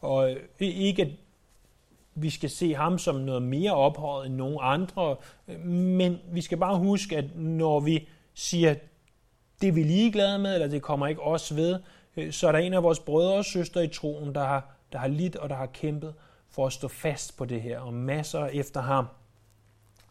Og 0.00 0.30
øh, 0.30 0.36
ikke 0.60 1.18
vi 2.22 2.30
skal 2.30 2.50
se 2.50 2.74
ham 2.74 2.98
som 2.98 3.14
noget 3.14 3.42
mere 3.42 3.72
ophøjet 3.74 4.26
end 4.26 4.34
nogen 4.34 4.58
andre, 4.60 5.16
men 5.64 6.18
vi 6.32 6.40
skal 6.40 6.58
bare 6.58 6.76
huske, 6.76 7.16
at 7.16 7.36
når 7.36 7.80
vi 7.80 8.08
siger, 8.34 8.74
det 9.60 9.68
er 9.68 9.72
vi 9.72 9.82
ligeglade 9.82 10.38
med, 10.38 10.54
eller 10.54 10.68
det 10.68 10.82
kommer 10.82 11.06
ikke 11.06 11.22
os 11.22 11.56
ved, 11.56 11.80
øh, 12.16 12.32
så 12.32 12.48
er 12.48 12.52
der 12.52 12.58
en 12.58 12.74
af 12.74 12.82
vores 12.82 12.98
brødre 12.98 13.34
og 13.34 13.44
søstre 13.44 13.84
i 13.84 13.88
troen, 13.88 14.34
der 14.34 14.44
har, 14.44 14.66
der 14.92 14.98
har 14.98 15.08
lidt 15.08 15.36
og 15.36 15.48
der 15.48 15.56
har 15.56 15.66
kæmpet 15.66 16.14
for 16.50 16.66
at 16.66 16.72
stå 16.72 16.88
fast 16.88 17.36
på 17.36 17.44
det 17.44 17.62
her, 17.62 17.80
og 17.80 17.94
masser 17.94 18.46
efter 18.46 18.80
ham. 18.80 19.06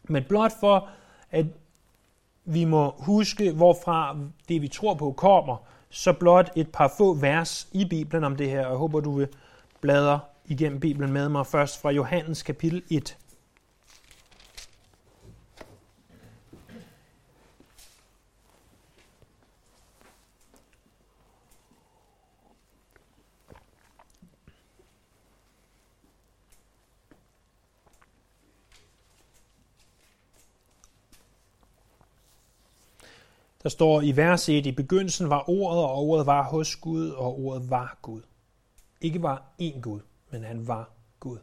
Men 0.02 0.24
blot 0.24 0.52
for, 0.60 0.88
at 1.30 1.46
vi 2.44 2.64
må 2.64 2.94
huske, 2.98 3.52
hvorfra 3.52 4.16
det 4.48 4.62
vi 4.62 4.68
tror 4.68 4.94
på 4.94 5.12
kommer, 5.12 5.56
så 5.90 6.12
blot 6.12 6.50
et 6.56 6.72
par 6.72 6.94
få 6.98 7.14
vers 7.14 7.68
i 7.72 7.84
Bibelen 7.84 8.24
om 8.24 8.36
det 8.36 8.50
her. 8.50 8.60
Jeg 8.60 8.76
håber, 8.76 9.00
du 9.00 9.12
vil 9.12 9.28
bladre 9.80 10.20
igennem 10.48 10.80
Bibelen 10.80 11.12
med 11.12 11.28
mig 11.28 11.46
først 11.46 11.80
fra 11.80 11.90
Johannes 11.90 12.42
kapitel 12.42 12.82
1. 12.90 13.16
Der 33.62 33.68
står 33.68 34.00
i 34.00 34.16
vers 34.16 34.48
1, 34.48 34.66
i 34.66 34.72
begyndelsen 34.72 35.30
var 35.30 35.48
ordet, 35.48 35.82
og 35.82 35.96
ordet 35.96 36.26
var 36.26 36.42
hos 36.42 36.76
Gud, 36.76 37.10
og 37.10 37.40
ordet 37.40 37.70
var 37.70 37.98
Gud. 38.02 38.22
Ikke 39.00 39.22
var 39.22 39.42
én 39.62 39.80
Gud, 39.80 40.00
men 40.30 40.44
han 40.44 40.68
var 40.68 40.90
Gud. 41.20 41.38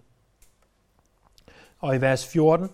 Og 1.79 1.95
i 1.95 2.01
vers 2.01 2.27
14, 2.27 2.69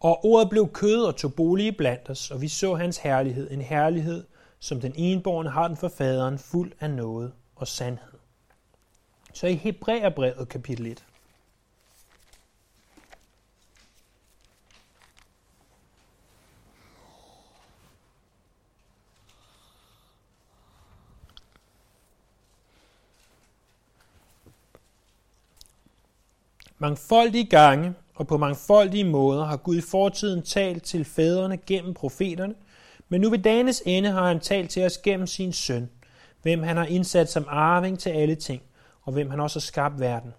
og 0.00 0.24
ordet 0.24 0.50
blev 0.50 0.68
kød 0.68 1.04
og 1.04 1.16
tog 1.16 1.34
bolig 1.34 1.76
blandt 1.76 2.10
os, 2.10 2.30
og 2.30 2.40
vi 2.40 2.48
så 2.48 2.74
hans 2.74 2.98
herlighed, 2.98 3.50
en 3.50 3.60
herlighed, 3.60 4.24
som 4.58 4.80
den 4.80 4.92
enborne 4.96 5.50
har 5.50 5.68
den 5.68 5.76
for 5.76 5.88
faderen, 5.88 6.38
fuld 6.38 6.72
af 6.80 6.90
noget 6.90 7.32
og 7.56 7.68
sandhed. 7.68 8.18
Så 9.34 9.46
i 9.46 9.54
Hebræerbrevet 9.54 10.48
kapitel 10.48 10.86
1, 10.86 11.04
Mangfoldige 26.84 27.44
gange 27.44 27.94
og 28.14 28.26
på 28.26 28.36
mangfoldige 28.36 29.04
måder 29.04 29.44
har 29.44 29.56
Gud 29.56 29.76
i 29.76 29.80
fortiden 29.80 30.42
talt 30.42 30.82
til 30.82 31.04
fædrene 31.04 31.56
gennem 31.56 31.94
profeterne, 31.94 32.54
men 33.08 33.20
nu 33.20 33.30
ved 33.30 33.38
dagens 33.38 33.82
ende 33.86 34.10
har 34.10 34.26
han 34.26 34.40
talt 34.40 34.70
til 34.70 34.84
os 34.84 34.98
gennem 34.98 35.26
sin 35.26 35.52
søn, 35.52 35.90
hvem 36.42 36.62
han 36.62 36.76
har 36.76 36.84
indsat 36.84 37.30
som 37.30 37.44
arving 37.48 37.98
til 37.98 38.10
alle 38.10 38.34
ting, 38.34 38.62
og 39.02 39.12
hvem 39.12 39.30
han 39.30 39.40
også 39.40 39.58
har 39.58 39.60
skabt 39.60 40.00
verden. 40.00 40.34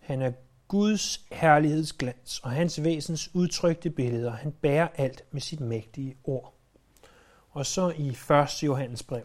Han 0.00 0.22
er 0.22 0.32
Guds 0.68 1.20
herlighedsglans 1.32 2.38
og 2.38 2.50
hans 2.50 2.82
væsens 2.82 3.34
udtrykte 3.34 3.90
billeder. 3.90 4.32
Han 4.32 4.52
bærer 4.52 4.88
alt 4.96 5.24
med 5.30 5.40
sit 5.40 5.60
mægtige 5.60 6.16
ord. 6.24 6.54
Og 7.50 7.66
så 7.66 7.92
i 7.98 8.08
1. 8.08 8.62
Johannes 8.62 9.02
brev. 9.02 9.24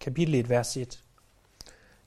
Kapitel 0.00 0.34
1, 0.34 0.48
vers 0.48 0.76
1. 0.76 1.01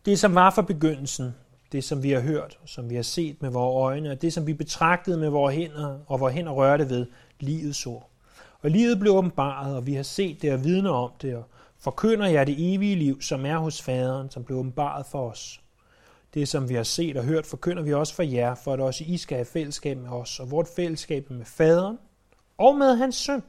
Det, 0.05 0.19
som 0.19 0.35
var 0.35 0.49
fra 0.49 0.61
begyndelsen, 0.61 1.35
det, 1.71 1.83
som 1.83 2.03
vi 2.03 2.11
har 2.11 2.19
hørt, 2.19 2.59
som 2.65 2.89
vi 2.89 2.95
har 2.95 3.03
set 3.03 3.41
med 3.41 3.49
vores 3.49 3.75
øjne, 3.75 4.11
og 4.11 4.21
det, 4.21 4.33
som 4.33 4.47
vi 4.47 4.53
betragtede 4.53 5.17
med 5.17 5.29
vores 5.29 5.55
hænder, 5.55 5.99
og 6.07 6.19
vores 6.19 6.33
hænder 6.33 6.51
rørte 6.51 6.89
ved, 6.89 7.05
livets 7.39 7.85
ord. 7.85 8.09
Og 8.61 8.69
livet 8.69 8.99
blev 8.99 9.13
åbenbaret, 9.13 9.75
og 9.75 9.85
vi 9.85 9.93
har 9.93 10.03
set 10.03 10.41
det 10.41 10.53
og 10.53 10.63
vidner 10.63 10.91
om 10.91 11.11
det, 11.21 11.35
og 11.35 11.43
forkynder 11.77 12.27
jer 12.27 12.43
det 12.43 12.73
evige 12.75 12.95
liv, 12.95 13.21
som 13.21 13.45
er 13.45 13.57
hos 13.57 13.81
faderen, 13.81 14.29
som 14.29 14.43
blev 14.43 14.57
åbenbaret 14.57 15.05
for 15.05 15.29
os. 15.29 15.61
Det, 16.33 16.47
som 16.47 16.69
vi 16.69 16.73
har 16.73 16.83
set 16.83 17.17
og 17.17 17.23
hørt, 17.23 17.45
forkynder 17.45 17.83
vi 17.83 17.93
også 17.93 18.15
for 18.15 18.23
jer, 18.23 18.55
for 18.55 18.73
at 18.73 18.79
også 18.79 19.03
I 19.07 19.17
skal 19.17 19.35
have 19.35 19.45
fællesskab 19.45 19.97
med 19.97 20.09
os, 20.09 20.39
og 20.39 20.51
vort 20.51 20.67
fællesskab 20.75 21.29
med 21.29 21.45
faderen 21.45 21.97
og 22.57 22.75
med 22.75 22.95
hans 22.95 23.15
søn, 23.15 23.43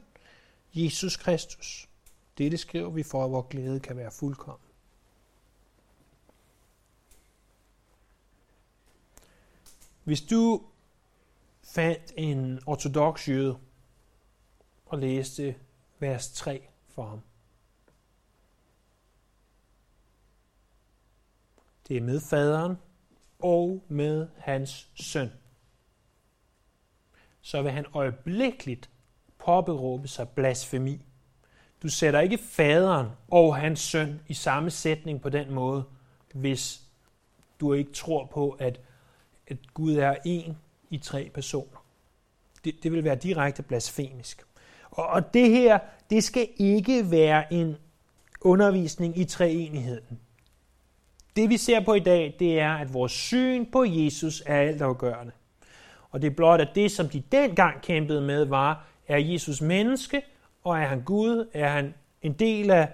Jesus 0.74 1.16
Kristus. 1.16 1.88
Dette 2.38 2.56
skriver 2.56 2.90
vi 2.90 3.02
for, 3.02 3.24
at 3.24 3.30
vores 3.30 3.46
glæde 3.50 3.80
kan 3.80 3.96
være 3.96 4.10
fuldkommen. 4.10 4.65
Hvis 10.06 10.22
du 10.22 10.62
fandt 11.62 12.12
en 12.16 12.60
ortodox 12.66 13.28
jøde 13.28 13.58
og 14.86 14.98
læste 14.98 15.54
vers 15.98 16.32
3 16.32 16.68
for 16.88 17.06
ham. 17.06 17.20
Det 21.88 21.96
er 21.96 22.00
med 22.00 22.20
faderen 22.20 22.76
og 23.38 23.84
med 23.88 24.28
hans 24.38 24.90
søn. 24.94 25.30
Så 27.40 27.62
vil 27.62 27.72
han 27.72 27.86
øjeblikkeligt 27.92 28.90
påberåbe 29.38 30.08
sig 30.08 30.28
blasfemi. 30.28 31.04
Du 31.82 31.88
sætter 31.88 32.20
ikke 32.20 32.38
faderen 32.38 33.10
og 33.28 33.56
hans 33.56 33.80
søn 33.80 34.20
i 34.28 34.34
samme 34.34 34.70
sætning 34.70 35.22
på 35.22 35.28
den 35.28 35.54
måde, 35.54 35.84
hvis 36.34 36.82
du 37.60 37.72
ikke 37.72 37.92
tror 37.92 38.26
på, 38.26 38.50
at 38.50 38.80
at 39.48 39.56
Gud 39.74 39.94
er 39.94 40.14
en 40.24 40.58
i 40.90 40.98
tre 40.98 41.30
personer. 41.34 41.84
Det, 42.64 42.74
det 42.82 42.92
vil 42.92 43.04
være 43.04 43.14
direkte 43.14 43.62
blasfemisk. 43.62 44.46
Og, 44.90 45.06
og 45.06 45.34
det 45.34 45.50
her, 45.50 45.78
det 46.10 46.24
skal 46.24 46.48
ikke 46.56 47.10
være 47.10 47.52
en 47.52 47.76
undervisning 48.40 49.18
i 49.18 49.24
treenigheden. 49.24 50.20
Det 51.36 51.50
vi 51.50 51.56
ser 51.56 51.84
på 51.84 51.94
i 51.94 52.00
dag, 52.00 52.36
det 52.38 52.60
er, 52.60 52.72
at 52.72 52.94
vores 52.94 53.12
syn 53.12 53.66
på 53.70 53.84
Jesus 53.84 54.42
er 54.46 54.60
altafgørende. 54.60 55.32
Og 56.10 56.22
det 56.22 56.30
er 56.30 56.34
blot, 56.34 56.60
at 56.60 56.68
det, 56.74 56.92
som 56.92 57.08
de 57.08 57.22
dengang 57.32 57.82
kæmpede 57.82 58.20
med, 58.20 58.44
var, 58.44 58.86
er 59.08 59.18
Jesus 59.18 59.60
menneske, 59.60 60.22
og 60.64 60.78
er 60.78 60.86
han 60.86 61.02
Gud? 61.02 61.48
Er 61.52 61.68
han 61.68 61.94
en 62.22 62.32
del 62.32 62.70
af 62.70 62.88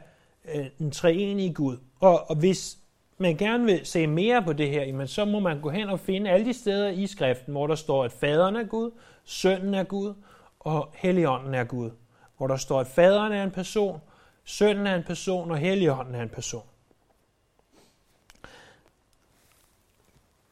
øh, 0.55 0.67
en 0.81 0.91
treenige 0.91 1.55
Gud? 1.55 1.77
Og, 2.01 2.31
og 2.31 2.37
hvis 2.37 2.79
man 3.23 3.37
gerne 3.37 3.65
vil 3.65 3.87
se 3.87 4.07
mere 4.07 4.43
på 4.43 4.53
det 4.53 4.71
her, 4.71 4.85
jamen, 4.85 5.09
så 5.09 5.25
må 5.25 5.41
man 5.41 5.61
gå 5.61 5.71
hen 5.71 5.89
og 5.89 6.01
finde 6.01 6.31
alle 6.31 6.47
de 6.47 6.53
steder 6.53 6.89
i 6.89 7.07
skriften, 7.07 7.53
hvor 7.53 7.67
der 7.67 7.75
står, 7.75 8.05
at 8.05 8.13
faderen 8.13 8.57
er 8.57 8.65
Gud, 8.65 8.91
sønnen 9.25 9.75
er 9.75 9.85
Gud, 9.85 10.15
og 10.61 10.93
helligånden 10.95 11.55
er 11.55 11.65
Gud. 11.65 11.91
Hvor 12.37 12.47
der 12.47 12.57
står, 12.57 12.81
at 12.81 12.87
faderen 12.87 13.33
er 13.33 13.43
en 13.43 13.51
person, 13.51 14.01
sønnen 14.45 14.87
er 14.87 14.95
en 14.95 15.05
person, 15.05 15.51
og 15.51 15.59
helligånden 15.59 16.15
er 16.15 16.23
en 16.23 16.29
person. 16.29 16.63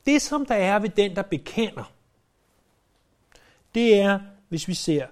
Det, 0.06 0.22
som 0.22 0.46
der 0.46 0.54
er 0.54 0.78
ved 0.78 0.88
den, 0.88 1.16
der 1.16 1.22
bekender, 1.22 1.92
det 3.74 4.00
er, 4.00 4.18
hvis 4.48 4.68
vi 4.68 4.74
ser 4.74 5.06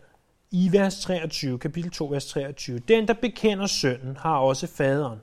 i 0.51 0.69
vers 0.73 1.01
23, 1.01 1.59
kapitel 1.59 1.91
2, 1.91 2.07
vers 2.07 2.27
23, 2.27 2.79
den, 2.79 3.09
der 3.09 3.15
bekender 3.15 3.67
sønnen, 3.67 4.17
har 4.17 4.39
også 4.39 4.67
faderen. 4.67 5.19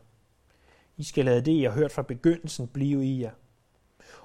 I 0.97 1.03
skal 1.03 1.25
lade 1.25 1.41
det, 1.41 1.51
I 1.51 1.63
har 1.63 1.71
hørt 1.71 1.91
fra 1.91 2.01
begyndelsen, 2.01 2.67
blive 2.67 3.05
i 3.05 3.21
jer. 3.21 3.31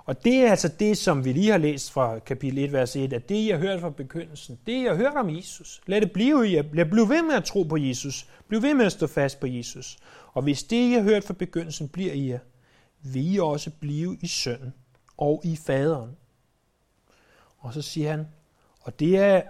Og 0.04 0.24
det 0.24 0.34
er 0.34 0.50
altså 0.50 0.68
det, 0.68 0.98
som 0.98 1.24
vi 1.24 1.32
lige 1.32 1.50
har 1.50 1.58
læst 1.58 1.92
fra 1.92 2.18
kapitel 2.18 2.58
1, 2.58 2.72
vers 2.72 2.96
1, 2.96 3.12
at 3.12 3.28
det, 3.28 3.34
I 3.34 3.48
har 3.48 3.58
hørt 3.58 3.80
fra 3.80 3.90
begyndelsen, 3.90 4.58
det, 4.66 4.72
I 4.72 4.84
har 4.84 4.94
hørt 4.94 5.14
om 5.14 5.36
Jesus, 5.36 5.80
lad 5.86 6.00
det 6.00 6.12
blive 6.12 6.48
i 6.48 6.56
jer. 6.56 6.62
Lad 6.72 6.84
blive 6.84 7.08
ved 7.08 7.22
med 7.22 7.34
at 7.34 7.44
tro 7.44 7.62
på 7.62 7.76
Jesus. 7.76 8.28
Bliv 8.48 8.62
ved 8.62 8.74
med 8.74 8.86
at 8.86 8.92
stå 8.92 9.06
fast 9.06 9.40
på 9.40 9.46
Jesus. 9.46 9.98
Og 10.32 10.42
hvis 10.42 10.62
det, 10.62 10.76
I 10.76 10.92
har 10.92 11.02
hørt 11.02 11.24
fra 11.24 11.34
begyndelsen, 11.34 11.88
bliver 11.88 12.12
i 12.12 12.28
jer, 12.28 12.38
vil 13.02 13.34
I 13.34 13.38
også 13.38 13.70
blive 13.80 14.18
i 14.20 14.26
sønnen 14.26 14.74
og 15.16 15.40
i 15.44 15.56
faderen. 15.56 16.16
Og 17.58 17.74
så 17.74 17.82
siger 17.82 18.10
han, 18.10 18.26
og 18.80 19.00
det 19.00 19.16
er 19.16 19.42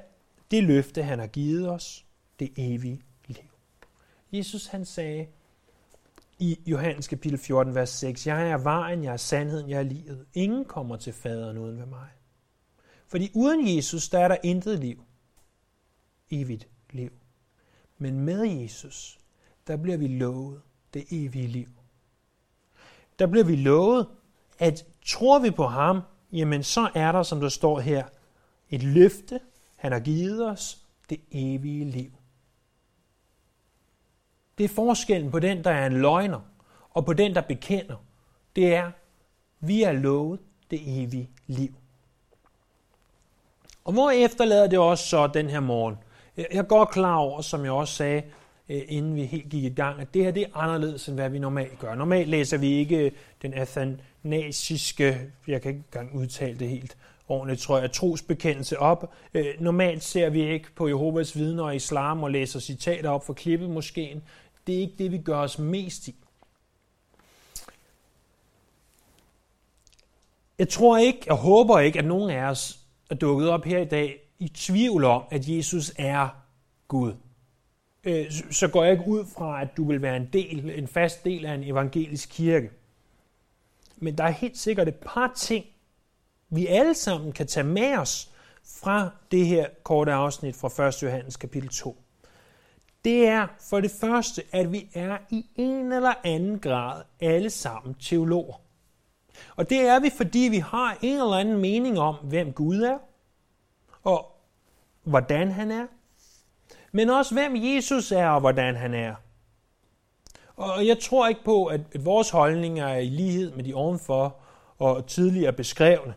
det 0.50 0.64
løfte, 0.64 1.02
han 1.02 1.18
har 1.18 1.26
givet 1.26 1.70
os, 1.70 2.04
det 2.38 2.52
evige 2.56 3.02
liv. 3.26 3.50
Jesus 4.32 4.66
han 4.66 4.84
sagde 4.84 5.26
i 6.40 6.60
Johannes 6.66 7.08
kapitel 7.08 7.38
14, 7.38 7.74
vers 7.74 7.88
6, 7.88 8.26
Jeg 8.26 8.50
er 8.50 8.58
vejen, 8.58 9.04
jeg 9.04 9.12
er 9.12 9.16
sandheden, 9.16 9.70
jeg 9.70 9.78
er 9.78 9.82
livet. 9.82 10.26
Ingen 10.34 10.64
kommer 10.64 10.96
til 10.96 11.12
faderen 11.12 11.58
uden 11.58 11.78
ved 11.78 11.86
mig. 11.86 12.08
Fordi 13.06 13.30
uden 13.34 13.76
Jesus, 13.76 14.08
der 14.08 14.18
er 14.18 14.28
der 14.28 14.36
intet 14.42 14.78
liv. 14.78 15.04
Evigt 16.30 16.68
liv. 16.90 17.10
Men 17.98 18.20
med 18.20 18.44
Jesus, 18.44 19.18
der 19.66 19.76
bliver 19.76 19.96
vi 19.96 20.06
lovet 20.06 20.60
det 20.94 21.04
evige 21.10 21.46
liv. 21.46 21.68
Der 23.18 23.26
bliver 23.26 23.44
vi 23.44 23.56
lovet, 23.56 24.08
at 24.58 24.86
tror 25.06 25.38
vi 25.38 25.50
på 25.50 25.66
ham, 25.66 26.00
jamen 26.32 26.62
så 26.62 26.90
er 26.94 27.12
der, 27.12 27.22
som 27.22 27.40
der 27.40 27.48
står 27.48 27.80
her, 27.80 28.04
et 28.70 28.82
løfte, 28.82 29.40
han 29.76 29.92
har 29.92 30.00
givet 30.00 30.46
os, 30.50 30.86
det 31.10 31.20
evige 31.30 31.84
liv. 31.84 32.10
Det 34.60 34.70
er 34.70 34.74
forskellen 34.74 35.30
på 35.30 35.38
den, 35.38 35.64
der 35.64 35.70
er 35.70 35.86
en 35.86 36.00
løgner, 36.00 36.40
og 36.90 37.06
på 37.06 37.12
den, 37.12 37.34
der 37.34 37.40
bekender. 37.40 37.96
Det 38.56 38.74
er, 38.74 38.90
vi 39.60 39.82
er 39.82 39.92
lovet 39.92 40.40
det 40.70 40.80
evige 40.86 41.30
liv. 41.46 41.74
Og 43.84 43.92
hvor 43.92 44.10
efterlader 44.10 44.66
det 44.66 44.78
også 44.78 45.06
så 45.06 45.26
den 45.26 45.48
her 45.48 45.60
morgen? 45.60 45.96
Jeg 46.36 46.46
er 46.50 46.62
godt 46.62 46.90
klar 46.90 47.16
over, 47.16 47.40
som 47.40 47.64
jeg 47.64 47.72
også 47.72 47.94
sagde, 47.94 48.22
øh, 48.68 48.82
inden 48.88 49.16
vi 49.16 49.24
helt 49.24 49.48
gik 49.48 49.64
i 49.64 49.68
gang, 49.68 50.00
at 50.00 50.14
det 50.14 50.24
her 50.24 50.30
det 50.30 50.42
er 50.42 50.56
anderledes, 50.56 51.08
end 51.08 51.16
hvad 51.16 51.30
vi 51.30 51.38
normalt 51.38 51.78
gør. 51.78 51.94
Normalt 51.94 52.28
læser 52.28 52.58
vi 52.58 52.68
ikke 52.68 52.96
øh, 52.96 53.12
den 53.42 53.54
athanasiske, 53.54 55.20
jeg 55.46 55.62
kan 55.62 55.70
ikke 55.70 55.84
engang 55.92 56.14
udtale 56.14 56.58
det 56.58 56.68
helt 56.68 56.96
ordentligt, 57.28 57.60
tror 57.60 57.78
jeg, 57.78 57.92
trosbekendelse 57.92 58.78
op. 58.78 59.14
Øh, 59.34 59.46
normalt 59.60 60.02
ser 60.02 60.30
vi 60.30 60.50
ikke 60.50 60.72
på 60.76 60.88
Jehovas 60.88 61.36
vidner 61.36 61.64
og 61.64 61.76
islam 61.76 62.22
og 62.22 62.30
læser 62.30 62.60
citater 62.60 63.10
op 63.10 63.26
for 63.26 63.68
måske. 63.68 64.20
Det 64.66 64.74
er 64.74 64.80
ikke 64.80 64.94
det, 64.98 65.12
vi 65.12 65.18
gør 65.18 65.38
os 65.38 65.58
mest 65.58 66.08
i. 66.08 66.14
Jeg 70.58 70.68
tror 70.68 70.98
ikke, 70.98 71.20
jeg 71.26 71.34
håber 71.34 71.78
ikke, 71.78 71.98
at 71.98 72.04
nogen 72.04 72.30
af 72.30 72.44
os 72.44 72.80
er 73.10 73.14
dukket 73.14 73.48
op 73.48 73.64
her 73.64 73.78
i 73.78 73.84
dag 73.84 74.20
i 74.38 74.48
tvivl 74.48 75.04
om, 75.04 75.22
at 75.30 75.48
Jesus 75.48 75.92
er 75.98 76.28
Gud. 76.88 77.14
Øh, 78.04 78.32
så 78.50 78.68
går 78.68 78.84
jeg 78.84 78.92
ikke 78.92 79.06
ud 79.06 79.24
fra, 79.24 79.62
at 79.62 79.68
du 79.76 79.88
vil 79.88 80.02
være 80.02 80.16
en 80.16 80.28
del, 80.32 80.70
en 80.70 80.88
fast 80.88 81.24
del 81.24 81.46
af 81.46 81.54
en 81.54 81.64
evangelisk 81.64 82.28
kirke. 82.28 82.70
Men 83.96 84.18
der 84.18 84.24
er 84.24 84.30
helt 84.30 84.58
sikkert 84.58 84.88
et 84.88 84.94
par 84.94 85.32
ting, 85.36 85.64
vi 86.48 86.66
alle 86.66 86.94
sammen 86.94 87.32
kan 87.32 87.46
tage 87.46 87.66
med 87.66 87.98
os 87.98 88.30
fra 88.64 89.10
det 89.30 89.46
her 89.46 89.68
korte 89.82 90.12
afsnit 90.12 90.56
fra 90.56 90.88
1. 90.88 91.02
Johannes 91.02 91.36
kapitel 91.36 91.68
2. 91.68 92.02
Det 93.04 93.26
er 93.26 93.46
for 93.70 93.80
det 93.80 93.90
første, 94.00 94.42
at 94.52 94.72
vi 94.72 94.88
er 94.94 95.18
i 95.30 95.46
en 95.56 95.92
eller 95.92 96.14
anden 96.24 96.58
grad 96.58 97.02
alle 97.20 97.50
sammen 97.50 97.94
teologer. 97.94 98.60
Og 99.56 99.70
det 99.70 99.80
er 99.80 100.00
vi, 100.00 100.10
fordi 100.16 100.38
vi 100.38 100.58
har 100.58 100.98
en 101.02 101.18
eller 101.18 101.36
anden 101.36 101.58
mening 101.58 101.98
om, 101.98 102.14
hvem 102.14 102.52
Gud 102.52 102.80
er, 102.80 102.98
og 104.02 104.36
hvordan 105.02 105.50
han 105.50 105.70
er, 105.70 105.86
men 106.92 107.10
også 107.10 107.34
hvem 107.34 107.56
Jesus 107.56 108.12
er, 108.12 108.28
og 108.28 108.40
hvordan 108.40 108.76
han 108.76 108.94
er. 108.94 109.14
Og 110.56 110.86
jeg 110.86 110.98
tror 110.98 111.28
ikke 111.28 111.44
på, 111.44 111.66
at 111.66 111.80
vores 112.04 112.30
holdninger 112.30 112.86
er 112.86 112.98
i 112.98 113.08
lighed 113.08 113.52
med 113.52 113.64
de 113.64 113.74
ovenfor 113.74 114.36
og 114.78 115.06
tidligere 115.06 115.52
beskrevne. 115.52 116.14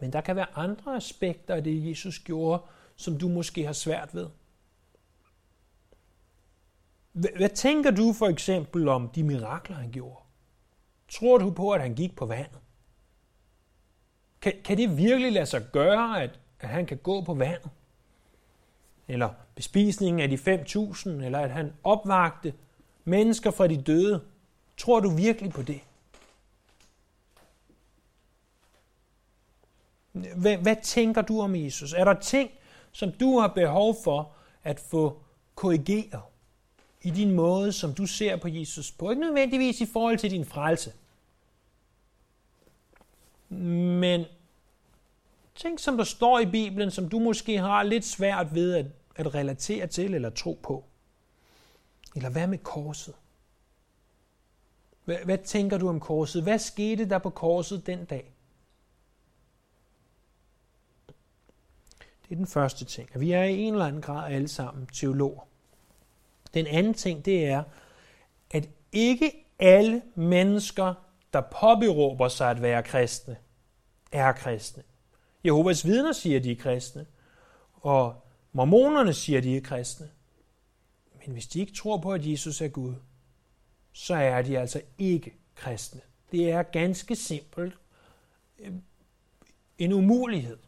Men 0.00 0.12
der 0.12 0.20
kan 0.20 0.36
være 0.36 0.46
andre 0.54 0.96
aspekter 0.96 1.54
af 1.54 1.64
det, 1.64 1.88
Jesus 1.88 2.18
gjorde, 2.18 2.62
som 2.96 3.18
du 3.18 3.28
måske 3.28 3.66
har 3.66 3.72
svært 3.72 4.14
ved. 4.14 4.26
Hvad 7.12 7.48
tænker 7.48 7.90
du 7.90 8.12
for 8.12 8.26
eksempel 8.26 8.88
om 8.88 9.08
de 9.08 9.22
mirakler, 9.22 9.76
han 9.76 9.90
gjorde? 9.90 10.20
Tror 11.08 11.38
du 11.38 11.50
på, 11.50 11.70
at 11.70 11.80
han 11.80 11.94
gik 11.94 12.16
på 12.16 12.26
vandet? 12.26 12.58
Kan, 14.40 14.52
kan 14.64 14.76
det 14.76 14.96
virkelig 14.96 15.32
lade 15.32 15.46
sig 15.46 15.66
gøre, 15.72 16.22
at, 16.22 16.40
at 16.60 16.68
han 16.68 16.86
kan 16.86 16.96
gå 16.96 17.20
på 17.20 17.34
vandet? 17.34 17.70
Eller 19.08 19.30
bespisningen 19.54 20.20
af 20.20 20.28
de 20.28 20.36
5.000, 20.36 21.08
eller 21.08 21.38
at 21.38 21.50
han 21.50 21.72
opvagte 21.84 22.54
mennesker 23.04 23.50
fra 23.50 23.66
de 23.66 23.82
døde? 23.82 24.24
Tror 24.76 25.00
du 25.00 25.10
virkelig 25.10 25.50
på 25.50 25.62
det? 25.62 25.80
Hvad, 30.12 30.56
hvad 30.56 30.76
tænker 30.82 31.22
du 31.22 31.40
om 31.40 31.56
Jesus? 31.56 31.92
Er 31.92 32.04
der 32.04 32.14
ting, 32.14 32.50
som 32.92 33.12
du 33.12 33.38
har 33.38 33.48
behov 33.48 33.96
for 34.04 34.32
at 34.64 34.80
få 34.80 35.22
korrigeret 35.54 36.22
i 37.02 37.10
din 37.10 37.30
måde, 37.30 37.72
som 37.72 37.94
du 37.94 38.06
ser 38.06 38.36
på 38.36 38.48
Jesus 38.48 38.92
på? 38.92 39.10
Ikke 39.10 39.22
nødvendigvis 39.22 39.80
i 39.80 39.86
forhold 39.86 40.18
til 40.18 40.30
din 40.30 40.44
frelse. 40.44 40.92
Men 43.48 44.24
ting, 45.54 45.80
som 45.80 45.96
der 45.96 46.04
står 46.04 46.38
i 46.38 46.46
Bibelen, 46.46 46.90
som 46.90 47.08
du 47.08 47.18
måske 47.18 47.58
har 47.58 47.82
lidt 47.82 48.04
svært 48.04 48.54
ved 48.54 48.74
at, 48.74 48.86
at 49.16 49.34
relatere 49.34 49.86
til 49.86 50.14
eller 50.14 50.30
tro 50.30 50.60
på. 50.62 50.84
Eller 52.16 52.30
hvad 52.30 52.46
med 52.46 52.58
korset? 52.58 53.14
Hvad, 55.04 55.16
hvad 55.24 55.38
tænker 55.38 55.78
du 55.78 55.88
om 55.88 56.00
korset? 56.00 56.42
Hvad 56.42 56.58
skete 56.58 57.08
der 57.08 57.18
på 57.18 57.30
korset 57.30 57.86
den 57.86 58.04
dag? 58.04 58.32
Det 62.22 62.32
er 62.32 62.36
den 62.36 62.46
første 62.46 62.84
ting. 62.84 63.10
At 63.12 63.20
vi 63.20 63.32
er 63.32 63.42
i 63.42 63.58
en 63.58 63.72
eller 63.72 63.86
anden 63.86 64.02
grad 64.02 64.32
alle 64.32 64.48
sammen 64.48 64.86
teologer. 64.86 65.49
Den 66.54 66.66
anden 66.66 66.94
ting, 66.94 67.24
det 67.24 67.44
er, 67.46 67.62
at 68.50 68.68
ikke 68.92 69.32
alle 69.58 70.02
mennesker, 70.14 70.94
der 71.32 71.40
påberåber 71.40 72.28
sig 72.28 72.50
at 72.50 72.62
være 72.62 72.82
kristne, 72.82 73.36
er 74.12 74.32
kristne. 74.32 74.82
Jehovas 75.44 75.86
vidner 75.86 76.12
siger, 76.12 76.36
at 76.36 76.44
de 76.44 76.52
er 76.52 76.56
kristne, 76.56 77.06
og 77.72 78.24
mormonerne 78.52 79.14
siger, 79.14 79.38
at 79.38 79.44
de 79.44 79.56
er 79.56 79.60
kristne. 79.60 80.10
Men 81.24 81.32
hvis 81.32 81.46
de 81.46 81.60
ikke 81.60 81.72
tror 81.72 81.98
på, 81.98 82.12
at 82.12 82.26
Jesus 82.26 82.60
er 82.60 82.68
Gud, 82.68 82.94
så 83.92 84.14
er 84.14 84.42
de 84.42 84.58
altså 84.58 84.82
ikke 84.98 85.34
kristne. 85.54 86.00
Det 86.32 86.50
er 86.50 86.62
ganske 86.62 87.16
simpelt 87.16 87.74
øhm, 88.58 88.82
en 89.78 89.92
umulighed. 89.92 90.58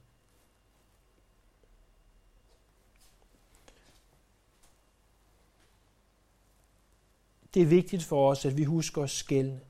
Det 7.55 7.63
er 7.63 7.67
vigtigt 7.67 8.05
for 8.05 8.31
os, 8.31 8.45
at 8.45 8.57
vi 8.57 8.65
husker 8.65 9.03
at 9.03 9.11
skælne 9.11 9.61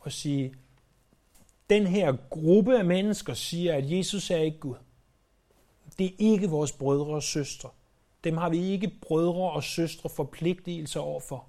og 0.00 0.12
sige, 0.12 0.54
den 1.70 1.86
her 1.86 2.16
gruppe 2.30 2.78
af 2.78 2.84
mennesker 2.84 3.34
siger, 3.34 3.74
at 3.74 3.90
Jesus 3.90 4.30
er 4.30 4.36
ikke 4.36 4.58
Gud. 4.58 4.74
Det 5.98 6.06
er 6.06 6.14
ikke 6.18 6.48
vores 6.50 6.72
brødre 6.72 7.14
og 7.14 7.22
søstre. 7.22 7.68
Dem 8.24 8.36
har 8.36 8.48
vi 8.48 8.58
ikke 8.58 8.92
brødre 9.02 9.50
og 9.50 9.64
søstre 9.64 10.10
forpligtelser 10.10 11.00
overfor. 11.00 11.46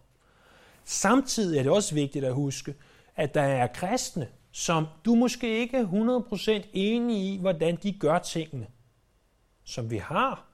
Samtidig 0.84 1.60
er 1.60 1.64
det 1.64 1.72
også 1.72 1.96
vigtigt 1.96 2.26
at 2.26 2.34
huske, 2.34 2.76
at 3.16 3.34
der 3.34 3.42
er 3.42 3.68
kristne, 3.68 4.28
som 4.52 4.86
du 5.06 5.16
måske 5.16 5.60
ikke 5.60 5.78
er 5.78 5.86
100% 6.64 6.68
enig 6.74 7.34
i, 7.34 7.38
hvordan 7.38 7.76
de 7.76 7.92
gør 7.92 8.20
tingene, 8.20 8.68
som 9.64 9.92
vi 9.92 9.98
har 9.98 10.46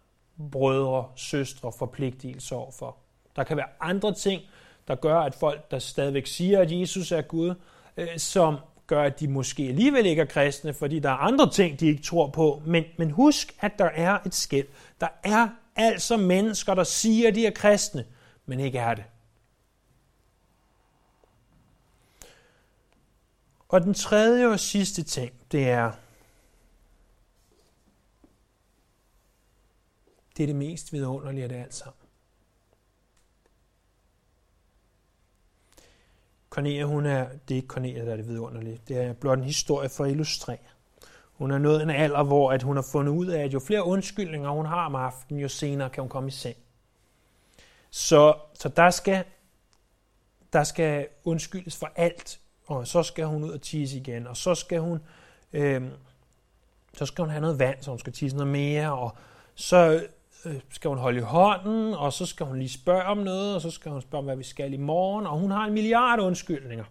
brødre, 0.52 1.12
søstre 1.16 1.72
forpligtelser 1.80 2.56
overfor. 2.56 2.98
Der 3.36 3.44
kan 3.44 3.58
være 3.58 3.70
andre 3.80 4.14
ting, 4.14 4.42
der 4.88 4.96
gør, 4.96 5.20
at 5.20 5.36
folk, 5.36 5.72
der 5.72 5.80
stadigvæk 5.80 6.28
siger, 6.28 6.62
at 6.62 6.72
Jesus 6.72 7.12
er 7.12 7.22
Gud, 7.22 7.56
øh, 7.98 8.18
som 8.18 8.58
gør, 8.88 9.04
at 9.04 9.20
de 9.20 9.28
måske 9.28 9.64
alligevel 9.64 10.06
ikke 10.06 10.22
er 10.22 10.26
kristne, 10.26 10.74
fordi 10.74 11.00
der 11.00 11.10
er 11.10 11.18
andre 11.18 11.52
ting, 11.52 11.80
de 11.80 11.88
ikke 11.88 12.04
tror 12.04 12.30
på. 12.30 12.62
Men, 12.66 12.84
men 12.98 13.12
husk, 13.12 13.56
at 13.60 13.80
der 13.80 13.86
er 13.86 14.20
et 14.26 14.36
skæld. 14.36 14.68
Der 15.02 15.08
er 15.24 15.50
altså 15.76 16.18
mennesker, 16.18 16.74
der 16.74 16.84
siger, 16.84 17.28
at 17.28 17.36
de 17.36 17.46
er 17.46 17.52
kristne, 17.52 18.06
men 18.46 18.60
ikke 18.60 18.78
er 18.78 18.94
det. 18.94 19.04
Og 23.70 23.82
den 23.82 23.94
tredje 23.94 24.48
og 24.48 24.60
sidste 24.60 25.04
ting, 25.04 25.34
det 25.52 25.70
er, 25.70 25.92
det 30.38 30.44
er 30.44 30.48
det 30.48 30.56
mest 30.56 30.94
vidunderlige 30.94 31.44
af 31.44 31.50
det 31.50 31.56
alt 31.56 31.74
sammen. 31.74 32.07
Cornelia, 36.58 36.84
hun 36.84 37.06
er, 37.06 37.28
det 37.48 37.54
er 37.54 37.56
ikke 37.56 37.68
Cornelia, 37.68 38.06
der 38.06 38.12
er 38.12 38.16
det 38.16 38.28
vidunderlige. 38.28 38.82
Det 38.88 38.98
er 38.98 39.14
blot 39.14 39.38
en 39.38 39.44
historie 39.44 39.90
for 39.90 40.04
at 40.04 40.12
illustrere. 40.12 40.58
Hun 41.34 41.52
er 41.52 41.58
nået 41.58 41.84
en 41.84 41.90
alder, 41.90 42.24
hvor 42.24 42.52
at 42.52 42.64
hun 42.64 42.76
har 42.76 42.86
fundet 42.92 43.12
ud 43.12 43.28
af, 43.28 43.44
at 43.44 43.54
jo 43.54 43.60
flere 43.60 43.84
undskyldninger 43.84 44.50
hun 44.50 44.66
har 44.66 44.86
om 44.86 44.96
aftenen, 44.96 45.42
jo 45.42 45.48
senere 45.48 45.90
kan 45.90 46.02
hun 46.02 46.10
komme 46.10 46.28
i 46.28 46.32
seng. 46.32 46.58
Så, 47.90 48.34
så 48.54 48.70
der, 48.70 48.90
skal, 48.90 49.24
der 50.54 50.64
skal 50.64 51.08
undskyldes 51.24 51.78
for 51.78 51.92
alt, 51.96 52.40
og 52.68 52.88
så 52.88 53.04
skal 53.04 53.26
hun 53.26 53.44
ud 53.44 53.52
og 53.52 53.62
tisse 53.62 53.98
igen, 53.98 54.28
og 54.28 54.38
så 54.38 54.56
skal 54.56 54.80
hun, 54.80 55.00
øh, 55.54 55.84
så 56.94 57.06
skal 57.06 57.22
hun 57.22 57.30
have 57.30 57.42
noget 57.42 57.60
vand, 57.60 57.82
så 57.82 57.90
hun 57.92 58.00
skal 58.00 58.14
tisse 58.14 58.38
noget 58.38 58.52
mere, 58.52 58.94
og 58.94 59.16
så 59.56 60.08
Øh, 60.48 60.60
skal 60.70 60.90
hun 60.90 60.98
holde 60.98 61.18
i 61.18 61.22
hånden, 61.22 61.94
og 61.94 62.14
så 62.14 62.26
skal 62.26 62.46
hun 62.46 62.58
lige 62.58 62.70
spørge 62.70 63.04
om 63.04 63.18
noget, 63.18 63.56
og 63.56 63.62
så 63.62 63.72
skal 63.72 63.92
hun 63.92 64.02
spørge 64.02 64.20
om, 64.20 64.26
hvad 64.26 64.36
vi 64.36 64.44
skal 64.44 64.74
i 64.74 64.78
morgen, 64.78 65.26
og 65.26 65.40
hun 65.40 65.52
har 65.52 65.66
en 65.66 65.74
milliard 65.74 66.20
undskyldninger. 66.20 66.86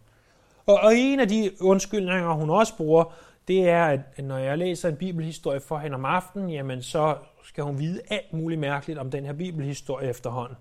Og, 0.67 0.81
og 0.83 0.97
en 0.97 1.21
af 1.21 1.29
de 1.29 1.51
undskyldninger, 1.61 2.33
hun 2.33 2.51
også 2.51 2.77
bruger, 2.77 3.05
det 3.49 3.69
er, 3.69 3.85
at 3.85 4.25
når 4.25 4.39
jeg 4.39 4.59
læser 4.59 4.89
en 4.89 4.97
bibelhistorie 4.97 5.61
for 5.61 5.79
hende 5.79 5.95
om 5.95 6.05
aftenen, 6.05 6.51
jamen 6.51 6.83
så 6.83 7.17
skal 7.45 7.65
hun 7.65 7.79
vide 7.79 8.01
alt 8.09 8.33
muligt 8.33 8.61
mærkeligt 8.61 8.99
om 8.99 9.11
den 9.11 9.25
her 9.25 9.33
bibelhistorie 9.33 10.09
efterhånden. 10.09 10.57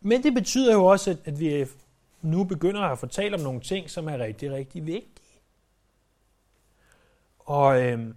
Men 0.00 0.22
det 0.22 0.34
betyder 0.34 0.72
jo 0.72 0.84
også, 0.84 1.16
at 1.24 1.40
vi 1.40 1.66
nu 2.22 2.44
begynder 2.44 2.80
at 2.80 2.98
fortælle 2.98 3.36
om 3.36 3.42
nogle 3.42 3.60
ting, 3.60 3.90
som 3.90 4.08
er 4.08 4.18
rigtig, 4.18 4.52
rigtig 4.52 4.86
vigtige. 4.86 5.40
Og 7.38 7.82
øhm, 7.82 8.16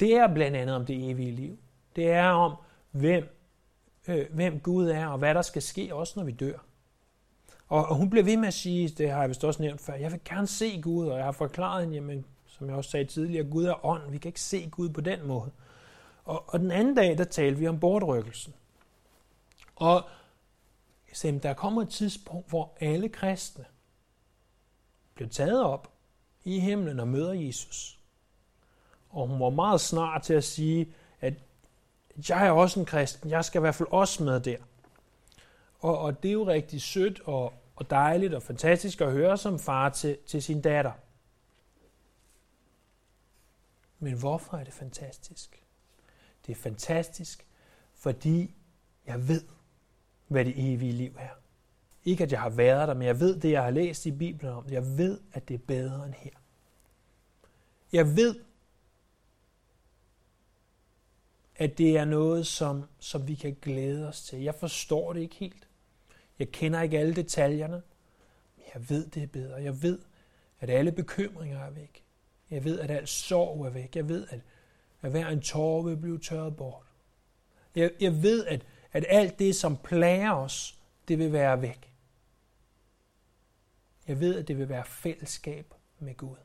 det 0.00 0.16
er 0.16 0.34
blandt 0.34 0.56
andet 0.56 0.76
om 0.76 0.86
det 0.86 1.10
evige 1.10 1.30
liv. 1.30 1.58
Det 1.96 2.10
er 2.10 2.28
om, 2.28 2.56
hvem, 2.90 3.36
øh, 4.08 4.26
hvem 4.30 4.60
Gud 4.60 4.88
er, 4.88 5.06
og 5.06 5.18
hvad 5.18 5.34
der 5.34 5.42
skal 5.42 5.62
ske, 5.62 5.94
også 5.94 6.12
når 6.16 6.24
vi 6.24 6.32
dør. 6.32 6.58
Og, 7.68 7.86
og 7.86 7.96
hun 7.96 8.10
bliver 8.10 8.24
ved 8.24 8.36
med 8.36 8.48
at 8.48 8.54
sige, 8.54 8.88
det 8.88 9.10
har 9.10 9.20
jeg 9.20 9.28
vist 9.28 9.44
også 9.44 9.62
nævnt 9.62 9.80
før, 9.80 9.94
jeg 9.94 10.12
vil 10.12 10.20
gerne 10.24 10.46
se 10.46 10.80
Gud, 10.82 11.08
og 11.08 11.16
jeg 11.16 11.24
har 11.24 11.32
forklaret 11.32 11.82
hende, 11.82 11.94
jamen, 11.94 12.26
som 12.46 12.68
jeg 12.68 12.76
også 12.76 12.90
sagde 12.90 13.04
tidligere, 13.04 13.50
Gud 13.50 13.64
er 13.64 13.86
ånd, 13.86 14.10
vi 14.10 14.18
kan 14.18 14.28
ikke 14.28 14.40
se 14.40 14.68
Gud 14.70 14.88
på 14.88 15.00
den 15.00 15.26
måde. 15.26 15.50
Og, 16.24 16.44
og 16.46 16.58
den 16.58 16.70
anden 16.70 16.94
dag, 16.94 17.18
der 17.18 17.24
talte 17.24 17.58
vi 17.58 17.68
om 17.68 17.80
bortrykkelsen. 17.80 18.54
Og 19.76 20.02
sagde, 21.12 21.38
der 21.38 21.54
kommer 21.54 21.82
et 21.82 21.88
tidspunkt, 21.88 22.48
hvor 22.48 22.76
alle 22.80 23.08
kristne 23.08 23.64
bliver 25.14 25.28
taget 25.28 25.64
op 25.64 25.92
i 26.44 26.58
himlen 26.58 27.00
og 27.00 27.08
møder 27.08 27.32
Jesus. 27.32 27.98
Og 29.10 29.28
hun 29.28 29.40
var 29.40 29.50
meget 29.50 29.80
snar 29.80 30.18
til 30.18 30.34
at 30.34 30.44
sige, 30.44 30.92
at 31.20 31.34
jeg 32.28 32.46
er 32.46 32.50
også 32.50 32.80
en 32.80 32.86
kristen, 32.86 33.30
jeg 33.30 33.44
skal 33.44 33.58
i 33.58 33.60
hvert 33.60 33.74
fald 33.74 33.88
også 33.90 34.24
med 34.24 34.40
der. 34.40 34.56
Og, 35.80 35.98
og 35.98 36.22
det 36.22 36.28
er 36.28 36.32
jo 36.32 36.46
rigtig 36.46 36.82
sødt 36.82 37.20
og, 37.24 37.52
og 37.76 37.90
dejligt 37.90 38.34
og 38.34 38.42
fantastisk 38.42 39.00
at 39.00 39.12
høre 39.12 39.38
som 39.38 39.58
far 39.58 39.88
til, 39.88 40.18
til 40.26 40.42
sin 40.42 40.60
datter. 40.60 40.92
Men 43.98 44.14
hvorfor 44.14 44.56
er 44.56 44.64
det 44.64 44.72
fantastisk? 44.72 45.62
Det 46.46 46.52
er 46.52 46.56
fantastisk, 46.56 47.46
fordi 47.94 48.54
jeg 49.06 49.28
ved, 49.28 49.44
hvad 50.28 50.44
det 50.44 50.54
evige 50.56 50.92
liv 50.92 51.16
er. 51.18 51.28
Ikke 52.04 52.24
at 52.24 52.32
jeg 52.32 52.40
har 52.40 52.50
været 52.50 52.88
der, 52.88 52.94
men 52.94 53.06
jeg 53.06 53.20
ved 53.20 53.40
det, 53.40 53.50
jeg 53.50 53.62
har 53.62 53.70
læst 53.70 54.06
i 54.06 54.10
Bibelen 54.10 54.52
om. 54.52 54.64
Jeg 54.70 54.98
ved, 54.98 55.20
at 55.32 55.48
det 55.48 55.54
er 55.54 55.58
bedre 55.66 56.06
end 56.06 56.14
her. 56.14 56.30
Jeg 57.92 58.16
ved, 58.16 58.34
at 61.60 61.78
det 61.78 61.96
er 61.96 62.04
noget, 62.04 62.46
som, 62.46 62.84
som 62.98 63.28
vi 63.28 63.34
kan 63.34 63.56
glæde 63.62 64.08
os 64.08 64.22
til. 64.22 64.40
Jeg 64.40 64.54
forstår 64.54 65.12
det 65.12 65.20
ikke 65.20 65.34
helt. 65.34 65.68
Jeg 66.38 66.52
kender 66.52 66.82
ikke 66.82 66.98
alle 66.98 67.16
detaljerne, 67.16 67.82
men 68.56 68.64
jeg 68.74 68.90
ved, 68.90 69.06
det 69.06 69.22
er 69.22 69.26
bedre. 69.26 69.62
Jeg 69.62 69.82
ved, 69.82 69.98
at 70.60 70.70
alle 70.70 70.92
bekymringer 70.92 71.58
er 71.58 71.70
væk. 71.70 72.04
Jeg 72.50 72.64
ved, 72.64 72.80
at 72.80 72.90
alt 72.90 73.08
sorg 73.08 73.66
er 73.66 73.70
væk. 73.70 73.96
Jeg 73.96 74.08
ved, 74.08 74.26
at, 74.30 74.40
at 75.02 75.10
hver 75.10 75.28
en 75.28 75.40
tårer 75.40 75.82
vil 75.82 75.96
blive 75.96 76.18
tørret 76.18 76.56
bort. 76.56 76.86
Jeg, 77.74 77.90
jeg 78.00 78.22
ved, 78.22 78.46
at, 78.46 78.66
at 78.92 79.04
alt 79.08 79.38
det, 79.38 79.56
som 79.56 79.76
plager 79.76 80.32
os, 80.32 80.80
det 81.08 81.18
vil 81.18 81.32
være 81.32 81.62
væk. 81.62 81.92
Jeg 84.08 84.20
ved, 84.20 84.38
at 84.38 84.48
det 84.48 84.58
vil 84.58 84.68
være 84.68 84.84
fællesskab 84.84 85.74
med 85.98 86.14
Gud. 86.16 86.36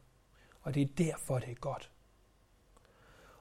Og 0.62 0.74
det 0.74 0.82
er 0.82 0.88
derfor, 0.98 1.40
det 1.40 1.52
er 1.52 1.56
godt. 1.56 1.92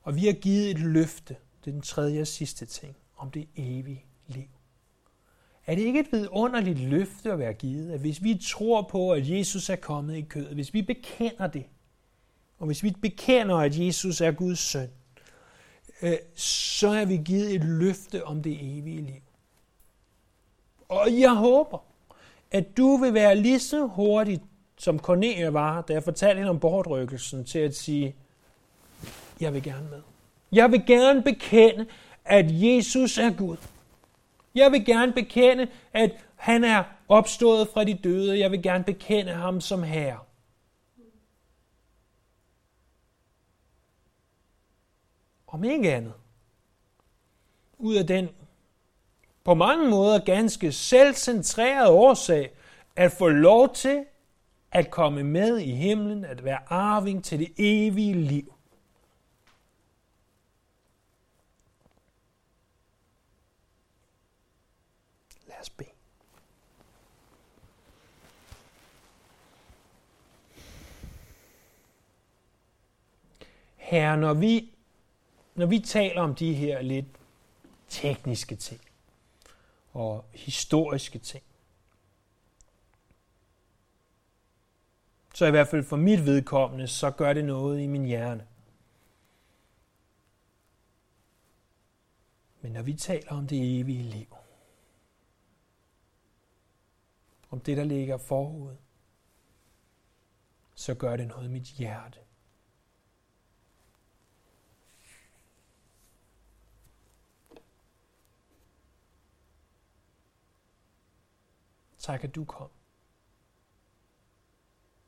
Og 0.03 0.17
vi 0.17 0.27
har 0.27 0.33
givet 0.33 0.71
et 0.71 0.79
løfte, 0.79 1.37
det 1.65 1.71
er 1.71 1.73
den 1.73 1.83
tredje 1.83 2.21
og 2.21 2.27
sidste 2.27 2.67
ting, 2.67 2.97
om 3.17 3.31
det 3.31 3.49
evige 3.57 4.05
liv. 4.27 4.49
Er 5.67 5.75
det 5.75 5.83
ikke 5.83 6.01
et 6.01 6.13
vidunderligt 6.13 6.81
løfte 6.81 7.33
at 7.33 7.39
være 7.39 7.53
givet, 7.53 7.93
at 7.93 8.01
hvis 8.01 8.23
vi 8.23 8.41
tror 8.51 8.83
på, 8.83 9.13
at 9.13 9.31
Jesus 9.31 9.71
er 9.71 9.77
kommet 9.77 10.17
i 10.17 10.21
kødet, 10.21 10.55
hvis 10.55 10.75
vi 10.75 10.83
bekender 10.83 11.47
det, 11.47 11.65
og 12.59 12.67
hvis 12.67 12.83
vi 12.83 12.91
bekender, 13.03 13.57
at 13.57 13.79
Jesus 13.79 14.21
er 14.21 14.31
Guds 14.31 14.59
søn, 14.59 14.89
øh, 16.03 16.17
så 16.35 16.89
er 16.89 17.05
vi 17.05 17.17
givet 17.17 17.55
et 17.55 17.65
løfte 17.65 18.25
om 18.25 18.43
det 18.43 18.79
evige 18.79 19.03
liv. 19.03 19.23
Og 20.89 21.21
jeg 21.21 21.35
håber, 21.35 21.79
at 22.51 22.77
du 22.77 22.97
vil 22.97 23.15
være 23.15 23.37
lige 23.37 23.61
så 23.61 23.87
hurtig, 23.87 24.41
som 24.77 24.99
Cornelia 24.99 25.51
var, 25.51 25.81
da 25.83 25.93
jeg 25.93 26.03
fortalte 26.03 26.39
hende 26.39 26.51
om 26.51 26.61
bortrykkelsen, 26.61 27.45
til 27.45 27.59
at 27.59 27.77
sige, 27.77 28.17
jeg 29.41 29.55
vil 29.55 29.63
gerne 29.63 29.89
med. 29.91 30.14
Jeg 30.55 30.73
vil 30.73 30.87
gerne 30.87 31.23
bekende, 31.23 31.87
at 32.25 32.47
Jesus 32.49 33.19
er 33.19 33.37
Gud. 33.37 33.57
Jeg 34.55 34.73
vil 34.73 34.85
gerne 34.85 35.13
bekende, 35.13 35.69
at 35.93 36.11
han 36.37 36.65
er 36.65 36.85
opstået 37.09 37.69
fra 37.69 37.85
de 37.85 37.95
døde. 37.95 38.39
Jeg 38.39 38.51
vil 38.51 38.63
gerne 38.63 38.85
bekende 38.85 39.33
ham 39.33 39.61
som 39.61 39.83
Herre. 39.83 40.19
Om 45.47 45.65
ikke 45.65 45.95
andet. 45.95 46.13
Ud 47.79 47.95
af 47.95 48.07
den 48.07 48.29
på 49.45 49.55
mange 49.55 49.91
måder 49.91 50.19
ganske 50.19 50.73
selvcentrerede 50.73 51.91
årsag 51.91 52.51
at 52.97 53.13
få 53.13 53.29
lov 53.29 53.75
til 53.75 54.05
at 54.73 54.91
komme 54.91 55.23
med 55.23 55.59
i 55.59 55.71
himlen, 55.71 56.25
at 56.25 56.45
være 56.45 56.59
arving 56.67 57.25
til 57.25 57.39
det 57.39 57.53
evige 57.59 58.15
liv. 58.15 58.55
os 65.65 65.71
bede. 65.71 65.89
Herre, 73.85 74.17
når 74.17 74.35
vi, 74.35 74.75
når 75.55 75.67
vi 75.67 75.79
taler 75.79 76.23
om 76.23 76.35
de 76.35 76.55
her 76.55 76.83
lidt 76.83 77.07
tekniske 77.89 78.57
ting 78.57 78.81
og 79.93 80.25
historiske 80.33 81.19
ting, 81.19 81.45
så 85.35 85.47
i 85.47 85.51
hvert 85.51 85.69
fald 85.69 85.85
for 85.85 85.97
mit 85.97 86.27
vedkommende, 86.27 86.89
så 86.89 87.11
gør 87.11 87.33
det 87.33 87.45
noget 87.45 87.81
i 87.81 87.87
min 87.87 88.05
hjerne. 88.05 88.47
Men 92.61 92.73
når 92.73 92.83
vi 92.83 92.93
taler 92.93 93.33
om 93.33 93.47
det 93.47 93.81
evige 93.81 94.03
liv, 94.03 94.37
om 97.51 97.61
det, 97.61 97.77
der 97.77 97.85
ligger 97.85 98.19
forud, 98.19 98.77
så 100.75 100.95
gør 100.95 101.17
det 101.17 101.29
noget 101.29 101.49
i 101.49 101.53
mit 101.53 101.67
hjerte. 101.67 102.24
Tak, 112.05 112.25
at 112.25 112.35
du 112.35 112.45
kom. 112.45 112.71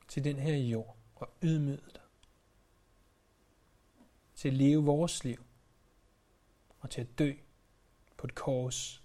til 0.09 0.24
den 0.24 0.38
her 0.38 0.57
jord 0.57 0.97
og 1.14 1.30
ydmyget 1.42 1.90
dig. 1.94 2.03
Til 4.34 4.49
at 4.49 4.55
leve 4.55 4.84
vores 4.84 5.24
liv 5.24 5.44
og 6.80 6.90
til 6.90 7.01
at 7.01 7.18
dø 7.18 7.32
på 8.16 8.26
et 8.26 8.34
kors. 8.34 9.03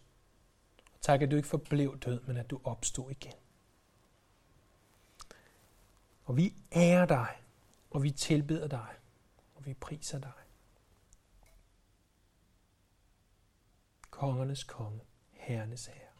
Tak, 1.02 1.22
at 1.22 1.32
du 1.32 1.36
ikke 1.36 1.48
forblev 1.48 2.00
død, 2.00 2.22
men 2.22 2.38
at 2.38 2.50
du 2.50 2.62
opstod 2.64 3.12
igen. 3.12 3.34
Og 6.24 6.38
vi 6.38 6.54
ærer 6.76 7.06
dig, 7.06 7.44
og 7.90 8.04
vi 8.04 8.12
tilbeder 8.12 8.68
dig, 8.68 8.96
og 9.56 9.66
vi 9.66 9.74
priser 9.74 10.20
dig. 10.20 10.32
Kongernes 14.10 14.64
konge, 14.64 15.02
herrenes 15.32 15.86
herre. 15.86 16.11